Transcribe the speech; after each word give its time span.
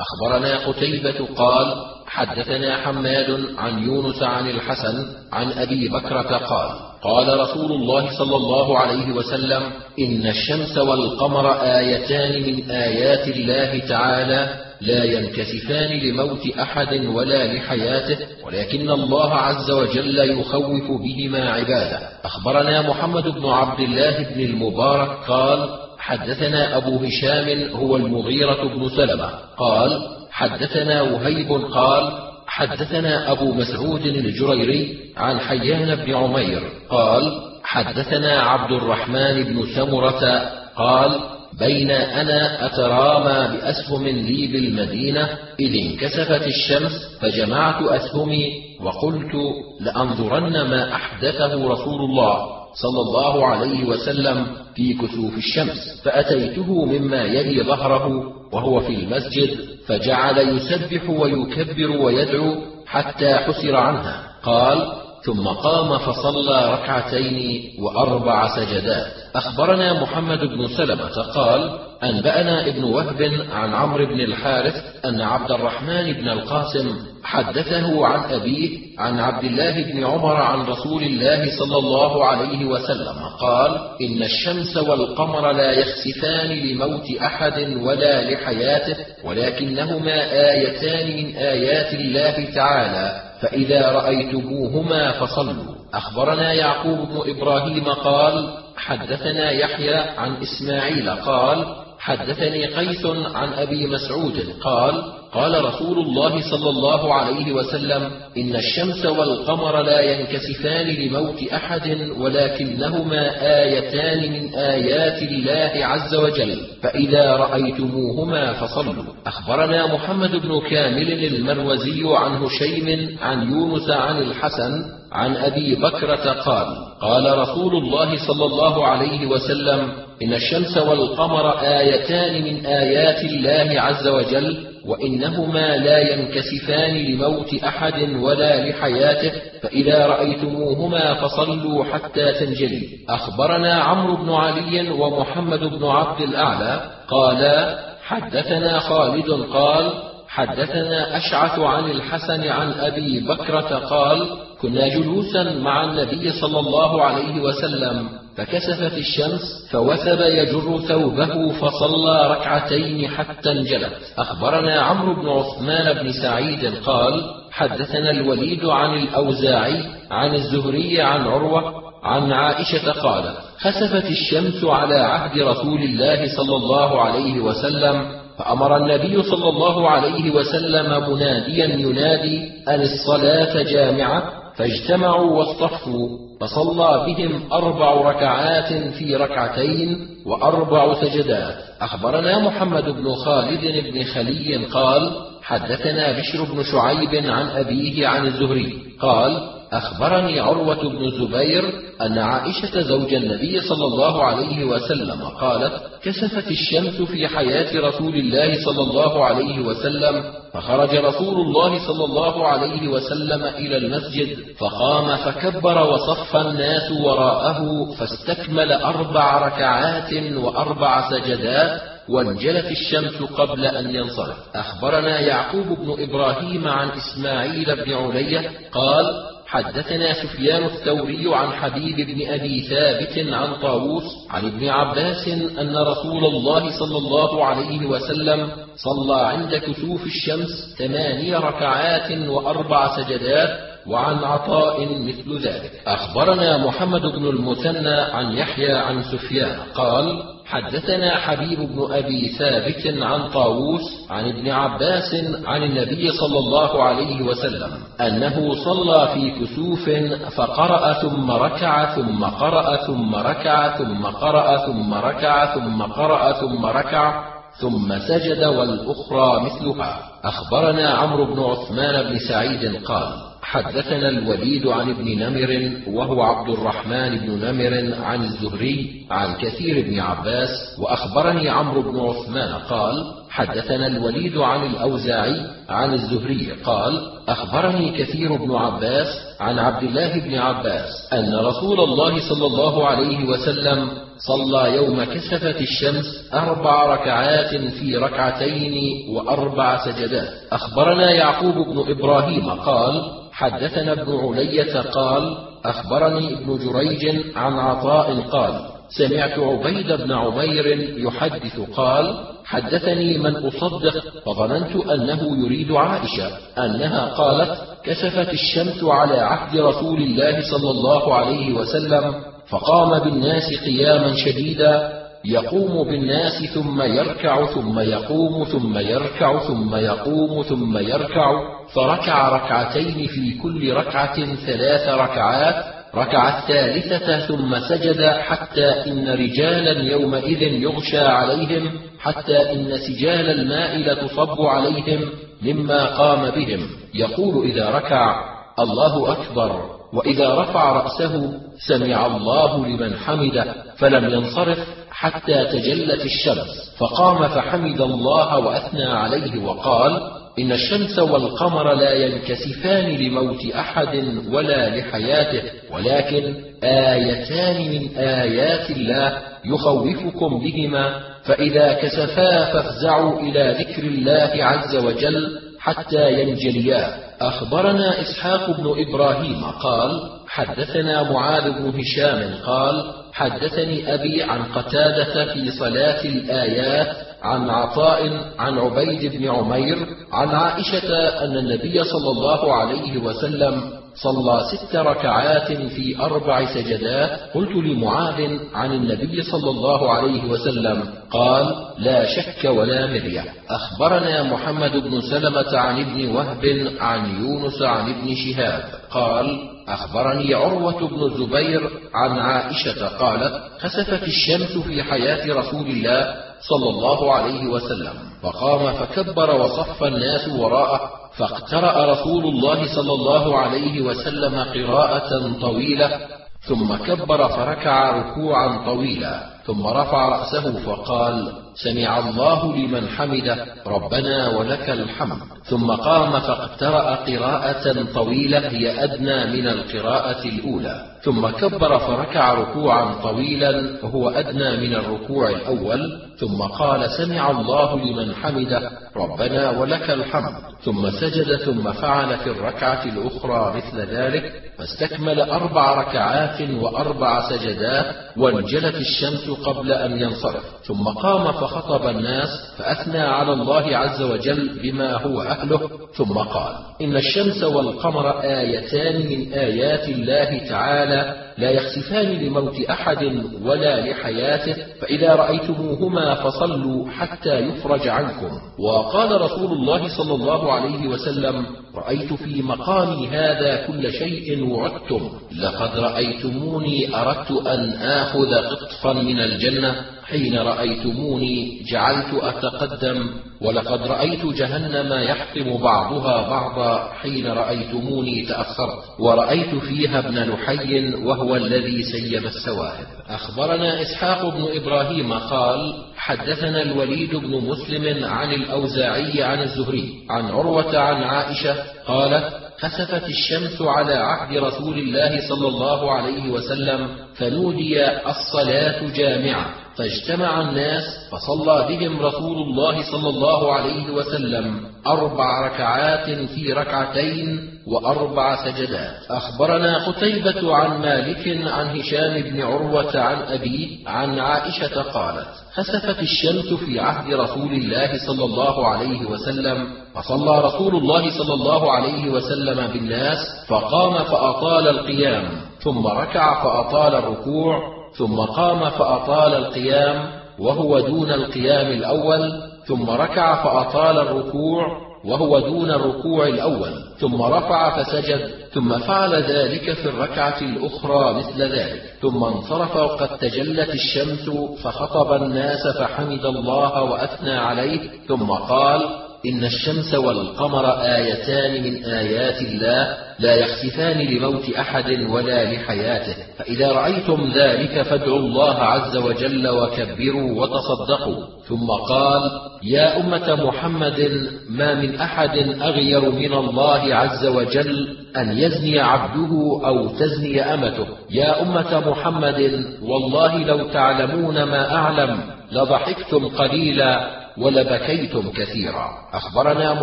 أخبرنا 0.00 0.56
قتيبة 0.66 1.26
قال 1.36 1.74
حدثنا 2.06 2.76
حماد 2.76 3.44
عن 3.58 3.82
يونس 3.82 4.22
عن 4.22 4.50
الحسن 4.50 5.06
عن 5.32 5.52
أبي 5.52 5.88
بكرة 5.88 6.36
قال 6.36 6.70
قال 7.02 7.40
رسول 7.40 7.72
الله 7.72 8.18
صلى 8.18 8.36
الله 8.36 8.78
عليه 8.78 9.12
وسلم 9.12 9.62
إن 9.98 10.26
الشمس 10.26 10.78
والقمر 10.78 11.52
آيتان 11.52 12.42
من 12.42 12.70
آيات 12.70 13.28
الله 13.28 13.78
تعالى 13.88 14.54
لا 14.80 15.04
ينكسفان 15.04 15.98
لموت 15.98 16.46
أحد 16.60 17.06
ولا 17.06 17.52
لحياته 17.52 18.18
ولكن 18.46 18.90
الله 18.90 19.34
عز 19.34 19.70
وجل 19.70 20.40
يخوف 20.40 20.90
بهما 21.02 21.50
عباده. 21.50 22.00
أخبرنا 22.24 22.82
محمد 22.82 23.24
بن 23.28 23.46
عبد 23.46 23.80
الله 23.80 24.22
بن 24.34 24.40
المبارك 24.40 25.10
قال 25.28 25.85
حدثنا 26.06 26.76
أبو 26.76 26.96
هشام 27.04 27.70
هو 27.74 27.96
المغيرة 27.96 28.64
بن 28.64 28.88
سلمة 28.88 29.30
قال 29.58 30.00
حدثنا 30.30 31.02
وهيب 31.02 31.52
قال 31.52 32.12
حدثنا 32.46 33.32
أبو 33.32 33.52
مسعود 33.52 34.06
الجريري 34.06 34.98
عن 35.16 35.38
حيان 35.40 35.94
بن 35.94 36.14
عمير 36.14 36.62
قال 36.90 37.42
حدثنا 37.64 38.40
عبد 38.40 38.72
الرحمن 38.72 39.42
بن 39.42 39.66
سمرة 39.74 40.50
قال 40.76 41.20
بين 41.58 41.90
أنا 41.90 42.66
أترامى 42.66 43.56
بأسهم 43.56 44.04
لي 44.04 44.46
بالمدينة 44.46 45.28
إذ 45.60 45.74
انكسفت 45.84 46.46
الشمس 46.46 47.18
فجمعت 47.20 47.82
أسهمي 47.82 48.52
وقلت 48.80 49.32
لأنظرن 49.80 50.70
ما 50.70 50.94
أحدثه 50.94 51.68
رسول 51.68 52.00
الله. 52.00 52.55
صلى 52.82 53.00
الله 53.00 53.46
عليه 53.46 53.84
وسلم 53.84 54.46
في 54.74 54.94
كسوف 54.94 55.36
الشمس 55.36 56.00
فأتيته 56.04 56.84
مما 56.84 57.24
يلي 57.24 57.62
ظهره 57.62 58.32
وهو 58.52 58.80
في 58.80 58.94
المسجد 58.94 59.58
فجعل 59.86 60.38
يسبح 60.56 61.10
ويكبر 61.10 61.90
ويدعو 61.90 62.54
حتى 62.86 63.34
حسر 63.36 63.76
عنها. 63.76 64.22
قال 64.42 65.05
ثم 65.24 65.48
قام 65.48 65.98
فصلى 65.98 66.72
ركعتين 66.74 67.62
وأربع 67.82 68.56
سجدات. 68.56 69.12
أخبرنا 69.34 70.02
محمد 70.02 70.38
بن 70.38 70.66
سلمة 70.76 71.22
قال 71.34 71.78
أنبأنا 72.04 72.66
ابن 72.66 72.84
وهب 72.84 73.32
عن 73.52 73.74
عمرو 73.74 74.06
بن 74.06 74.20
الحارث 74.20 74.74
أن 75.04 75.20
عبد 75.20 75.50
الرحمن 75.50 76.12
بن 76.12 76.28
القاسم 76.28 76.96
حدثه 77.24 78.06
عن 78.06 78.34
أبيه 78.34 78.78
عن 78.98 79.20
عبد 79.20 79.44
الله 79.44 79.82
بن 79.82 80.04
عمر 80.04 80.36
عن 80.36 80.60
رسول 80.60 81.02
الله 81.02 81.58
صلى 81.58 81.78
الله 81.78 82.24
عليه 82.24 82.64
وسلم 82.64 83.18
قال 83.40 83.78
إن 84.00 84.22
الشمس 84.22 84.76
والقمر 84.76 85.52
لا 85.52 85.72
يخسفان 85.72 86.48
لموت 86.48 87.10
أحد 87.22 87.76
ولا 87.82 88.30
لحياته 88.30 88.96
ولكنهما 89.24 90.32
آيتان 90.32 91.16
من 91.16 91.36
آيات 91.36 91.94
الله 91.94 92.50
تعالى. 92.54 93.25
فإذا 93.40 93.92
رأيتموهما 93.92 95.12
فصلوا. 95.12 95.74
أخبرنا 95.94 96.52
يعقوب 96.52 96.98
بن 96.98 97.30
إبراهيم 97.30 97.84
قال 97.84 98.54
حدثنا 98.76 99.50
يحيى 99.50 99.94
عن 99.94 100.36
إسماعيل 100.42 101.10
قال 101.10 101.85
حدثني 101.98 102.66
قيس 102.66 103.06
عن 103.34 103.52
أبي 103.52 103.86
مسعود 103.86 104.44
قال 104.60 105.02
قال 105.32 105.64
رسول 105.64 105.98
الله 105.98 106.50
صلى 106.50 106.70
الله 106.70 107.14
عليه 107.14 107.52
وسلم 107.52 108.10
إن 108.36 108.56
الشمس 108.56 109.06
والقمر 109.06 109.82
لا 109.82 110.00
ينكسفان 110.00 110.86
لموت 110.86 111.42
أحد 111.54 112.10
ولكنهما 112.20 113.22
آيتان 113.62 114.32
من 114.32 114.54
آيات 114.54 115.22
الله 115.22 115.86
عز 115.86 116.14
وجل 116.14 116.60
فإذا 116.82 117.32
رأيتموهما 117.36 118.52
فصلوا. 118.52 119.04
أخبرنا 119.26 119.94
محمد 119.94 120.30
بن 120.36 120.60
كامل 120.70 121.24
المروزي 121.24 122.02
عن 122.04 122.36
هشيم 122.36 123.18
عن 123.22 123.52
يونس 123.52 123.90
عن 123.90 124.18
الحسن 124.18 124.72
عن 125.12 125.36
أبي 125.36 125.74
بكرة 125.74 126.32
قال 126.32 126.66
قال 127.00 127.38
رسول 127.38 127.76
الله 127.76 128.26
صلى 128.26 128.44
الله 128.44 128.86
عليه 128.86 129.26
وسلم 129.26 130.05
إن 130.22 130.32
الشمس 130.32 130.76
والقمر 130.78 131.50
آيتان 131.60 132.42
من 132.42 132.66
آيات 132.66 133.24
الله 133.24 133.80
عز 133.80 134.08
وجل 134.08 134.66
وإنهما 134.86 135.76
لا 135.76 135.98
ينكسفان 135.98 136.96
لموت 136.96 137.54
أحد 137.54 138.02
ولا 138.20 138.68
لحياته 138.68 139.32
فإذا 139.62 140.06
رأيتموهما 140.06 141.14
فصلوا 141.14 141.84
حتى 141.84 142.32
تنجلي. 142.32 142.88
أخبرنا 143.08 143.74
عمرو 143.74 144.16
بن 144.16 144.32
علي 144.32 144.90
ومحمد 144.90 145.60
بن 145.60 145.84
عبد 145.84 146.20
الأعلى 146.20 146.80
قالا 147.08 147.78
حدثنا 148.04 148.78
خالد 148.78 149.30
قال 149.52 149.92
حدثنا 150.28 151.16
أشعث 151.16 151.58
عن 151.58 151.90
الحسن 151.90 152.48
عن 152.48 152.72
أبي 152.72 153.20
بكرة 153.20 153.78
قال 153.78 154.45
كنا 154.62 154.88
جلوسا 154.88 155.42
مع 155.42 155.84
النبي 155.84 156.30
صلى 156.30 156.60
الله 156.60 157.02
عليه 157.02 157.40
وسلم 157.42 158.08
فكسفت 158.36 158.98
الشمس 158.98 159.68
فوثب 159.70 160.20
يجر 160.20 160.78
ثوبه 160.88 161.52
فصلى 161.52 162.30
ركعتين 162.30 163.08
حتى 163.08 163.52
انجلت. 163.52 163.92
أخبرنا 164.18 164.80
عمرو 164.80 165.14
بن 165.22 165.28
عثمان 165.28 165.92
بن 166.02 166.12
سعيد 166.12 166.74
قال 166.86 167.22
حدثنا 167.50 168.10
الوليد 168.10 168.64
عن 168.64 168.98
الأوزاعي 169.02 169.82
عن 170.10 170.34
الزهري 170.34 171.02
عن 171.02 171.20
عروة 171.26 171.74
عن 172.04 172.32
عائشة 172.32 172.92
قالت 172.92 173.36
خسفت 173.58 174.10
الشمس 174.10 174.64
على 174.64 174.94
عهد 174.94 175.38
رسول 175.40 175.82
الله 175.82 176.36
صلى 176.36 176.56
الله 176.56 177.00
عليه 177.00 177.40
وسلم 177.40 178.16
فأمر 178.38 178.76
النبي 178.76 179.22
صلى 179.22 179.48
الله 179.48 179.90
عليه 179.90 180.30
وسلم 180.30 181.12
مناديا 181.12 181.66
ينادي 181.66 182.52
أن 182.68 182.80
الصلاة 182.80 183.62
جامعة. 183.62 184.32
فاجتمعوا 184.56 185.38
واصطفوا 185.38 186.18
فصلى 186.40 187.04
بهم 187.06 187.52
أربع 187.52 188.10
ركعات 188.10 188.72
في 188.92 189.16
ركعتين 189.16 190.08
وأربع 190.26 190.94
سجدات. 191.00 191.54
أخبرنا 191.80 192.38
محمد 192.38 192.84
بن 192.84 193.14
خالد 193.14 193.90
بن 193.90 194.04
خلي 194.04 194.66
قال 194.66 195.10
حدثنا 195.42 196.18
بشر 196.18 196.44
بن 196.44 196.62
شعيب 196.62 197.26
عن 197.26 197.46
أبيه 197.46 198.06
عن 198.06 198.26
الزهري 198.26 198.78
قال 199.00 199.55
أخبرني 199.72 200.40
عروة 200.40 200.88
بن 200.88 201.04
الزبير 201.04 201.72
أن 202.00 202.18
عائشة 202.18 202.80
زوج 202.80 203.14
النبي 203.14 203.60
صلى 203.60 203.84
الله 203.84 204.24
عليه 204.24 204.64
وسلم 204.64 205.22
قالت: 205.22 205.72
كسفت 206.02 206.50
الشمس 206.50 207.02
في 207.02 207.28
حياة 207.28 207.80
رسول 207.80 208.14
الله 208.14 208.64
صلى 208.64 208.82
الله 208.82 209.24
عليه 209.24 209.60
وسلم، 209.60 210.24
فخرج 210.52 210.96
رسول 210.96 211.40
الله 211.40 211.86
صلى 211.86 212.04
الله 212.04 212.48
عليه 212.48 212.88
وسلم 212.88 213.42
إلى 213.42 213.76
المسجد، 213.76 214.38
فقام 214.58 215.16
فكبر 215.16 215.92
وصف 215.92 216.36
الناس 216.36 216.92
وراءه، 216.92 217.90
فاستكمل 217.98 218.72
أربع 218.72 219.46
ركعات 219.46 220.12
وأربع 220.36 221.10
سجدات، 221.10 221.80
وانجلت 222.08 222.70
الشمس 222.70 223.22
قبل 223.22 223.66
أن 223.66 223.94
ينصرف. 223.94 224.36
أخبرنا 224.54 225.20
يعقوب 225.20 225.66
بن 225.66 226.02
إبراهيم 226.02 226.68
عن 226.68 226.88
إسماعيل 226.90 227.84
بن 227.84 227.92
علية 227.92 228.50
قال 228.72 229.35
حدثنا 229.46 230.12
سفيان 230.12 230.64
الثوري 230.64 231.34
عن 231.34 231.52
حبيب 231.52 231.96
بن 231.96 232.28
أبي 232.28 232.60
ثابت 232.60 233.32
عن 233.32 233.54
طاووس 233.62 234.04
عن 234.30 234.46
ابن 234.46 234.68
عباس 234.68 235.28
أن 235.58 235.76
رسول 235.76 236.24
الله 236.24 236.78
صلى 236.78 236.98
الله 236.98 237.44
عليه 237.44 237.86
وسلم 237.86 238.50
صلى 238.76 239.16
عند 239.16 239.56
كسوف 239.56 240.06
الشمس 240.06 240.74
ثماني 240.78 241.36
ركعات 241.36 242.28
وأربع 242.28 242.96
سجدات 242.96 243.65
وعن 243.88 244.16
عطاء 244.16 244.84
مثل 244.84 245.38
ذلك. 245.48 245.72
أخبرنا 245.86 246.66
محمد 246.66 247.02
بن 247.02 247.26
المثنى 247.26 247.96
عن 248.00 248.32
يحيى 248.32 248.72
عن 248.72 249.02
سفيان 249.02 249.58
قال 249.74 250.36
حدثنا 250.46 251.16
حبيب 251.16 251.58
بن 251.58 251.94
أبي 251.94 252.28
ثابت 252.28 253.02
عن 253.02 253.28
طاووس 253.28 253.82
عن 254.10 254.28
ابن 254.28 254.50
عباس 254.50 255.14
عن 255.46 255.62
النبي 255.62 256.10
صلى 256.10 256.38
الله 256.38 256.82
عليه 256.82 257.22
وسلم 257.22 257.70
أنه 258.00 258.64
صلى 258.64 259.08
في 259.14 259.30
كسوف 259.30 259.90
فقرأ 260.36 260.92
ثم 260.92 261.30
ركع 261.30 261.94
ثم 261.94 262.24
قرأ 262.24 262.76
ثم 262.76 263.14
ركع 263.14 263.78
ثم 263.78 264.06
قرأ 264.06 264.66
ثم 264.66 264.94
ركع 264.94 265.54
ثم 265.54 265.82
قرأ 265.82 266.32
ثم 266.32 266.66
ركع 266.66 267.36
ثم 267.60 267.98
سجد 267.98 268.44
والأخرى 268.44 269.40
مثلها. 269.40 270.00
أخبرنا 270.24 270.90
عمرو 270.90 271.34
بن 271.34 271.42
عثمان 271.42 272.02
بن 272.02 272.18
سعيد 272.18 272.84
قال 272.84 273.25
حدثنا 273.46 274.08
الوليد 274.08 274.66
عن 274.66 274.90
ابن 274.90 275.18
نمر 275.18 275.72
وهو 275.86 276.22
عبد 276.22 276.48
الرحمن 276.48 277.18
بن 277.18 277.46
نمر 277.46 277.94
عن 278.04 278.24
الزهري 278.24 279.06
عن 279.10 279.34
كثير 279.34 279.86
بن 279.86 280.00
عباس 280.00 280.50
وأخبرني 280.78 281.48
عمرو 281.48 281.82
بن 281.82 282.00
عثمان 282.00 282.54
قال 282.54 283.04
حدثنا 283.30 283.86
الوليد 283.86 284.38
عن 284.38 284.66
الأوزاعي 284.66 285.40
عن 285.68 285.94
الزهري 285.94 286.52
قال 286.64 287.12
أخبرني 287.28 287.98
كثير 287.98 288.36
بن 288.36 288.54
عباس 288.54 289.06
عن 289.40 289.58
عبد 289.58 289.82
الله 289.82 290.20
بن 290.20 290.34
عباس 290.34 291.12
أن 291.12 291.34
رسول 291.34 291.80
الله 291.80 292.28
صلى 292.28 292.46
الله 292.46 292.86
عليه 292.86 293.24
وسلم 293.24 293.88
صلى 294.18 294.74
يوم 294.76 295.04
كسفت 295.04 295.60
الشمس 295.60 296.32
أربع 296.34 296.94
ركعات 296.94 297.54
في 297.56 297.96
ركعتين 297.96 298.74
وأربع 299.10 299.84
سجدات. 299.84 300.28
أخبرنا 300.52 301.10
يعقوب 301.10 301.54
بن 301.54 301.90
إبراهيم 301.90 302.50
قال 302.50 303.25
حدثنا 303.36 303.92
ابن 303.92 304.18
علية 304.18 304.80
قال 304.80 305.36
أخبرني 305.64 306.34
ابن 306.34 306.58
جريج 306.58 307.36
عن 307.36 307.52
عطاء 307.52 308.20
قال 308.20 308.60
سمعت 308.88 309.38
عبيد 309.38 309.92
بن 309.92 310.12
عمير 310.12 310.66
يحدث 311.06 311.60
قال 311.76 312.24
حدثني 312.44 313.18
من 313.18 313.36
أصدق 313.36 314.04
فظننت 314.26 314.76
أنه 314.76 315.44
يريد 315.44 315.72
عائشة 315.72 316.30
أنها 316.58 317.06
قالت 317.06 317.58
كسفت 317.84 318.32
الشمس 318.32 318.84
على 318.84 319.16
عهد 319.16 319.58
رسول 319.58 320.02
الله 320.02 320.40
صلى 320.50 320.70
الله 320.70 321.14
عليه 321.14 321.54
وسلم 321.54 322.14
فقام 322.48 322.98
بالناس 322.98 323.64
قياما 323.64 324.14
شديدا 324.16 325.05
يقوم 325.24 325.88
بالناس 325.88 326.44
ثم 326.54 326.82
يركع 326.82 327.46
ثم 327.46 327.80
يقوم 327.80 328.44
ثم 328.44 328.78
يركع 328.78 329.38
ثم 329.38 329.74
يقوم 329.74 330.42
ثم 330.42 330.78
يركع. 330.78 331.56
فركع 331.74 332.28
ركعتين 332.28 333.06
في 333.06 333.38
كل 333.42 333.72
ركعة 333.72 334.34
ثلاث 334.34 334.88
ركعات. 334.88 335.64
ركع 335.94 336.38
الثالثة 336.38 337.18
ثم 337.18 337.58
سجد 337.58 338.02
حتى 338.02 338.66
إن 338.66 339.08
رجالا 339.08 339.82
يومئذ 339.82 340.42
يغشى 340.42 340.98
عليهم 340.98 341.70
حتى 342.00 342.52
إن 342.52 342.76
سجال 342.76 343.30
الماء 343.30 343.78
لتصب 343.78 344.40
عليهم 344.40 345.00
مما 345.42 345.86
قام 345.86 346.30
بهم. 346.30 346.60
يقول 346.94 347.46
إذا 347.46 347.70
ركع 347.70 348.24
الله 348.58 349.12
أكبر. 349.12 349.75
وإذا 349.96 350.34
رفع 350.34 350.72
رأسه 350.72 351.32
سمع 351.68 352.06
الله 352.06 352.66
لمن 352.66 352.96
حمده 352.96 353.54
فلم 353.76 354.14
ينصرف 354.14 354.58
حتى 354.90 355.44
تجلت 355.44 356.04
الشمس 356.04 356.72
فقام 356.78 357.28
فحمد 357.28 357.80
الله 357.80 358.38
وأثنى 358.38 358.84
عليه 358.84 359.44
وقال 359.44 360.00
إن 360.38 360.52
الشمس 360.52 360.98
والقمر 360.98 361.74
لا 361.74 361.92
ينكسفان 361.92 362.90
لموت 362.90 363.46
أحد 363.54 364.04
ولا 364.30 364.76
لحياته 364.76 365.42
ولكن 365.72 366.34
آيتان 366.64 367.68
من 367.72 367.96
آيات 367.96 368.70
الله 368.70 369.18
يخوفكم 369.44 370.38
بهما 370.38 371.00
فإذا 371.24 371.72
كسفا 371.72 372.52
فافزعوا 372.52 373.20
إلى 373.20 373.56
ذكر 373.58 373.82
الله 373.82 374.44
عز 374.44 374.76
وجل 374.76 375.45
حتى 375.60 376.12
ينجليا 376.22 376.94
أخبرنا 377.20 378.00
إسحاق 378.02 378.50
بن 378.60 378.74
إبراهيم 378.88 379.44
قال 379.44 380.10
حدثنا 380.28 381.12
معاذ 381.12 381.50
بن 381.52 381.80
هشام 381.80 382.34
قال 382.46 382.92
حدثني 383.12 383.94
أبي 383.94 384.22
عن 384.22 384.42
قتادة 384.42 385.32
في 385.34 385.50
صلاة 385.50 386.04
الآيات 386.04 386.96
عن 387.22 387.50
عطاء 387.50 388.10
عن 388.38 388.58
عبيد 388.58 389.16
بن 389.16 389.28
عمير 389.28 389.78
عن 390.12 390.28
عائشة 390.28 391.08
أن 391.24 391.36
النبي 391.36 391.84
صلى 391.84 392.10
الله 392.10 392.52
عليه 392.54 392.98
وسلم 392.98 393.70
صلى 393.96 394.40
ست 394.52 394.76
ركعات 394.76 395.52
في 395.52 396.00
أربع 396.00 396.54
سجدات 396.54 397.20
قلت 397.34 397.50
لمعاذ 397.50 398.38
عن 398.54 398.72
النبي 398.72 399.22
صلى 399.22 399.50
الله 399.50 399.92
عليه 399.92 400.24
وسلم 400.24 400.84
قال 401.10 401.54
لا 401.78 402.04
شك 402.04 402.44
ولا 402.44 402.86
مرية 402.86 403.24
أخبرنا 403.50 404.22
محمد 404.22 404.72
بن 404.72 405.00
سلمة 405.00 405.58
عن 405.58 405.80
ابن 405.80 406.16
وهب 406.16 406.72
عن 406.80 407.22
يونس 407.22 407.62
عن 407.62 407.90
ابن 407.90 408.14
شهاب 408.14 408.64
قال 408.90 409.38
أخبرني 409.68 410.34
عروة 410.34 410.88
بن 410.88 411.02
الزبير 411.04 411.70
عن 411.94 412.18
عائشة 412.18 412.88
قالت 412.88 413.32
خسفت 413.60 414.02
الشمس 414.02 414.58
في 414.58 414.82
حياة 414.82 415.34
رسول 415.34 415.66
الله 415.66 416.14
صلى 416.40 416.70
الله 416.70 417.14
عليه 417.14 417.46
وسلم 417.46 417.94
فقام 418.22 418.72
فكبر 418.72 419.40
وصف 419.40 419.84
الناس 419.84 420.28
وراءه 420.28 421.05
فاقترأ 421.16 421.92
رسول 421.92 422.24
الله 422.24 422.74
صلى 422.74 422.92
الله 422.92 423.38
عليه 423.38 423.80
وسلم 423.80 424.38
قراءة 424.38 425.32
طويلة 425.40 426.00
ثم 426.40 426.76
كبر 426.76 427.28
فركع 427.28 427.90
ركوعا 427.90 428.64
طويلا. 428.66 429.35
ثم 429.46 429.66
رفع 429.66 430.08
رأسه 430.08 430.60
فقال 430.60 431.32
سمع 431.54 431.98
الله 431.98 432.56
لمن 432.56 432.88
حمده 432.88 433.46
ربنا 433.66 434.28
ولك 434.28 434.70
الحمد. 434.70 435.18
ثم 435.44 435.70
قام 435.70 436.20
فاقترأ 436.20 436.94
قراءة 436.94 437.92
طويلة 437.94 438.48
هي 438.48 438.84
أدنى 438.84 439.40
من 439.40 439.48
القراءة 439.48 440.24
الأولى. 440.24 440.86
ثم 441.02 441.28
كبر 441.28 441.78
فركع 441.78 442.34
ركوعا 442.34 442.94
طويلا 443.02 443.78
وهو 443.82 444.08
أدنى 444.08 444.68
من 444.68 444.74
الركوع 444.74 445.28
الأول. 445.28 446.00
ثم 446.18 446.42
قال 446.42 446.90
سمع 446.90 447.30
الله 447.30 447.76
لمن 447.76 448.14
حمده 448.14 448.70
ربنا 448.96 449.50
ولك 449.50 449.90
الحمد. 449.90 450.34
ثم 450.62 450.90
سجد 450.90 451.36
ثم 451.36 451.72
فعل 451.72 452.18
في 452.18 452.30
الركعة 452.30 452.84
الأخرى 452.84 453.56
مثل 453.56 453.80
ذلك 453.80 454.32
فاستكمل 454.58 455.20
أربع 455.20 455.74
ركعات 455.74 456.50
وأربع 456.50 457.30
سجدات 457.30 457.86
وانجلت 458.16 458.74
الشمس 458.74 459.35
قبل 459.44 459.72
أن 459.72 460.00
ينصرف. 460.00 460.44
ثم 460.64 460.84
قام 460.84 461.32
فخطب 461.32 461.88
الناس 461.88 462.28
فأثنى 462.58 463.00
على 463.00 463.32
الله 463.32 463.76
عز 463.76 464.02
وجل 464.02 464.60
بما 464.62 465.02
هو 465.02 465.20
أهله. 465.22 465.70
ثم 465.94 466.14
قال 466.14 466.54
إن 466.82 466.96
الشمس 466.96 467.42
والقمر 467.44 468.20
آيتان 468.20 469.06
من 469.06 469.32
آيات 469.32 469.88
الله 469.88 470.48
تعالى 470.48 471.25
لا 471.38 471.50
يخسفان 471.50 472.06
لموت 472.06 472.60
أحد 472.70 473.22
ولا 473.44 473.80
لحياته 473.80 474.56
فإذا 474.80 475.14
رأيتموهما 475.14 476.14
فصلوا 476.14 476.88
حتى 476.90 477.34
يفرج 477.38 477.88
عنكم. 477.88 478.30
وقال 478.58 479.20
رسول 479.20 479.52
الله 479.52 479.88
صلى 479.98 480.14
الله 480.14 480.52
عليه 480.52 480.88
وسلم 480.88 481.46
رأيت 481.74 482.12
في 482.12 482.42
مقامي 482.42 483.08
هذا 483.08 483.66
كل 483.66 483.92
شيء 483.92 484.48
وعدتم. 484.50 485.10
لقد 485.38 485.78
رأيتموني 485.78 486.96
أردت 486.96 487.30
أن 487.46 487.70
آخذ 487.70 488.34
قطفا 488.34 488.92
من 488.92 489.20
الجنة. 489.20 489.95
حين 490.08 490.38
رأيتموني 490.38 491.62
جعلت 491.72 492.14
أتقدم 492.14 493.10
ولقد 493.40 493.86
رأيت 493.86 494.26
جهنم 494.26 494.92
يحطم 494.92 495.62
بعضها 495.62 496.28
بعضا 496.28 496.92
حين 496.92 497.26
رأيتموني 497.26 498.26
تأخرت 498.26 499.00
ورأيت 499.00 499.54
فيها 499.54 499.98
ابن 499.98 500.18
لحي 500.18 500.94
وهو 500.94 501.36
الذي 501.36 501.82
سيب 501.82 502.24
السواهب 502.26 502.86
أخبرنا 503.08 503.82
إسحاق 503.82 504.34
بن 504.34 504.46
إبراهيم 504.60 505.12
قال 505.12 505.74
حدثنا 505.96 506.62
الوليد 506.62 507.16
بن 507.16 507.44
مسلم 507.44 508.04
عن 508.04 508.32
الأوزاعي 508.32 509.22
عن 509.22 509.42
الزهري 509.42 509.92
عن 510.10 510.24
عروة 510.24 510.78
عن 510.78 511.02
عائشة 511.02 511.56
قالت 511.86 512.45
خسفت 512.60 513.04
الشمس 513.08 513.62
على 513.62 513.94
عهد 513.94 514.36
رسول 514.36 514.78
الله 514.78 515.28
صلى 515.28 515.48
الله 515.48 515.92
عليه 515.92 516.30
وسلم 516.30 516.88
فنودي 517.14 517.84
الصلاة 518.08 518.92
جامعة 518.96 519.46
فاجتمع 519.76 520.40
الناس 520.40 520.82
فصلى 521.10 521.66
بهم 521.68 522.00
رسول 522.00 522.36
الله 522.38 522.82
صلى 522.82 523.08
الله 523.08 523.52
عليه 523.54 523.90
وسلم 523.90 524.60
أربع 524.86 525.46
ركعات 525.46 526.10
في 526.10 526.52
ركعتين 526.52 527.55
وأربع 527.66 528.44
سجدات. 528.44 529.10
أخبرنا 529.10 529.86
قتيبة 529.86 530.56
عن 530.56 530.82
مالك 530.82 531.46
عن 531.46 531.78
هشام 531.80 532.22
بن 532.22 532.42
عروة 532.42 533.00
عن 533.00 533.16
أبيه 533.22 533.88
عن 533.88 534.18
عائشة 534.18 534.82
قالت 534.82 535.26
خسفت 535.54 535.98
الشمس 536.02 536.54
في 536.54 536.80
عهد 536.80 537.14
رسول 537.14 537.52
الله 537.52 537.98
صلى 538.06 538.24
الله 538.24 538.66
عليه 538.66 539.06
وسلم 539.06 539.68
فصلى 539.94 540.40
رسول 540.40 540.76
الله 540.76 541.18
صلى 541.18 541.34
الله 541.34 541.72
عليه 541.72 542.10
وسلم 542.10 542.66
بالناس 542.66 543.18
فقام 543.48 544.04
فأطال 544.04 544.68
القيام 544.68 545.28
ثم 545.60 545.86
ركع 545.86 546.42
فأطال 546.42 546.94
الركوع 546.94 547.60
ثم 547.98 548.16
قام 548.16 548.70
فأطال 548.70 549.34
القيام 549.34 550.10
وهو 550.38 550.80
دون 550.80 551.10
القيام 551.10 551.66
الأول 551.66 552.42
ثم 552.66 552.90
ركع 552.90 553.44
فأطال 553.44 553.98
الركوع 553.98 554.85
وهو 555.06 555.38
دون 555.38 555.70
الركوع 555.70 556.26
الأول 556.26 556.70
ثم 556.98 557.22
رفع 557.22 557.82
فسجد 557.82 558.30
ثم 558.52 558.78
فعل 558.78 559.14
ذلك 559.14 559.72
في 559.72 559.86
الركعة 559.88 560.40
الأخرى 560.40 561.14
مثل 561.14 561.42
ذلك 561.42 561.82
ثم 562.02 562.24
انصرف 562.24 562.76
وقد 562.76 563.18
تجلت 563.18 563.74
الشمس 563.74 564.30
فخطب 564.62 565.22
الناس 565.22 565.66
فحمد 565.66 566.24
الله 566.24 566.82
وأثنى 566.82 567.34
عليه 567.34 567.80
ثم 568.08 568.30
قال 568.30 568.88
إن 569.26 569.44
الشمس 569.44 569.94
والقمر 569.94 570.66
آيتان 570.70 571.62
من 571.62 571.84
آيات 571.84 572.42
الله 572.42 573.05
لا 573.18 573.34
يخسفان 573.34 573.98
لموت 573.98 574.50
أحد 574.50 574.90
ولا 575.10 575.52
لحياته. 575.52 576.14
فإذا 576.38 576.72
رأيتم 576.72 577.32
ذلك 577.34 577.82
فادعوا 577.82 578.18
الله 578.18 578.54
عز 578.54 578.96
وجل 578.96 579.48
وكبروا 579.48 580.42
وتصدقوا. 580.42 581.24
ثم 581.48 581.70
قال 581.88 582.30
يا 582.62 583.00
أمة 583.00 583.46
محمد 583.46 584.28
ما 584.50 584.74
من 584.74 584.94
أحد 584.94 585.38
أغير 585.62 586.10
من 586.10 586.32
الله 586.32 586.94
عز 586.94 587.26
وجل 587.26 587.96
أن 588.16 588.38
يزني 588.38 588.80
عبده 588.80 589.60
أو 589.66 589.88
تزني 589.88 590.54
أمته. 590.54 590.86
يا 591.10 591.42
أمة 591.42 591.90
محمد 591.90 592.64
والله 592.82 593.38
لو 593.38 593.68
تعلمون 593.68 594.42
ما 594.42 594.74
أعلم 594.74 595.20
لضحكتم 595.52 596.28
قليلا. 596.28 597.25
ولبكيتم 597.38 598.30
كثيرا. 598.30 598.90
أخبرنا 599.12 599.82